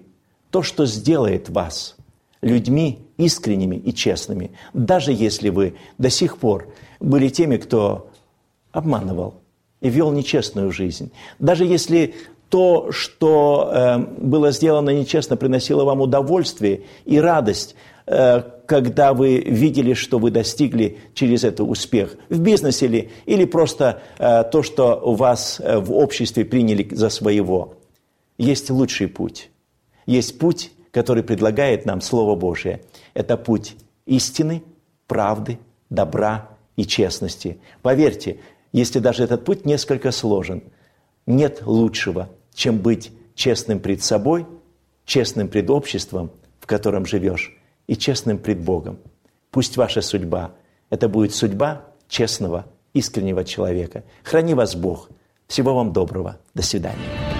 то, 0.50 0.62
что 0.62 0.84
сделает 0.84 1.48
вас 1.48 1.96
людьми 2.42 2.98
искренними 3.16 3.76
и 3.76 3.94
честными, 3.94 4.50
даже 4.74 5.10
если 5.10 5.48
вы 5.48 5.76
до 5.96 6.10
сих 6.10 6.36
пор 6.36 6.68
были 7.00 7.30
теми, 7.30 7.56
кто 7.56 8.09
обманывал 8.72 9.34
и 9.80 9.88
вел 9.88 10.12
нечестную 10.12 10.72
жизнь. 10.72 11.12
Даже 11.38 11.64
если 11.64 12.14
то, 12.48 12.90
что 12.90 13.70
э, 13.72 13.98
было 13.98 14.50
сделано 14.50 14.90
нечестно, 14.90 15.36
приносило 15.36 15.84
вам 15.84 16.00
удовольствие 16.00 16.82
и 17.04 17.18
радость, 17.18 17.76
э, 18.06 18.42
когда 18.66 19.14
вы 19.14 19.38
видели, 19.38 19.94
что 19.94 20.18
вы 20.18 20.30
достигли 20.30 20.98
через 21.14 21.44
это 21.44 21.64
успех 21.64 22.16
в 22.28 22.40
бизнесе 22.40 22.88
ли, 22.88 23.10
или 23.24 23.44
просто 23.44 24.02
э, 24.18 24.44
то, 24.44 24.62
что 24.62 25.00
вас 25.14 25.60
э, 25.60 25.78
в 25.78 25.92
обществе 25.92 26.44
приняли 26.44 26.88
за 26.92 27.08
своего. 27.08 27.74
Есть 28.36 28.70
лучший 28.70 29.06
путь. 29.06 29.50
Есть 30.06 30.38
путь, 30.38 30.72
который 30.90 31.22
предлагает 31.22 31.86
нам 31.86 32.00
Слово 32.00 32.34
Божие. 32.34 32.80
Это 33.14 33.36
путь 33.36 33.76
истины, 34.06 34.62
правды, 35.06 35.58
добра 35.88 36.48
и 36.76 36.84
честности. 36.84 37.58
Поверьте, 37.82 38.38
если 38.72 38.98
даже 38.98 39.24
этот 39.24 39.44
путь 39.44 39.64
несколько 39.64 40.10
сложен. 40.12 40.62
Нет 41.26 41.62
лучшего, 41.64 42.28
чем 42.54 42.78
быть 42.78 43.12
честным 43.34 43.80
пред 43.80 44.02
собой, 44.02 44.46
честным 45.04 45.48
пред 45.48 45.70
обществом, 45.70 46.30
в 46.60 46.66
котором 46.66 47.06
живешь, 47.06 47.56
и 47.86 47.96
честным 47.96 48.38
пред 48.38 48.60
Богом. 48.60 48.98
Пусть 49.50 49.76
ваша 49.76 50.00
судьба– 50.00 50.52
это 50.90 51.08
будет 51.08 51.34
судьба 51.34 51.86
честного, 52.08 52.66
искреннего 52.92 53.44
человека. 53.44 54.04
Храни 54.22 54.54
вас 54.54 54.74
Бог. 54.74 55.08
Всего 55.46 55.74
вам 55.74 55.92
доброго. 55.92 56.38
До 56.54 56.62
свидания. 56.62 57.39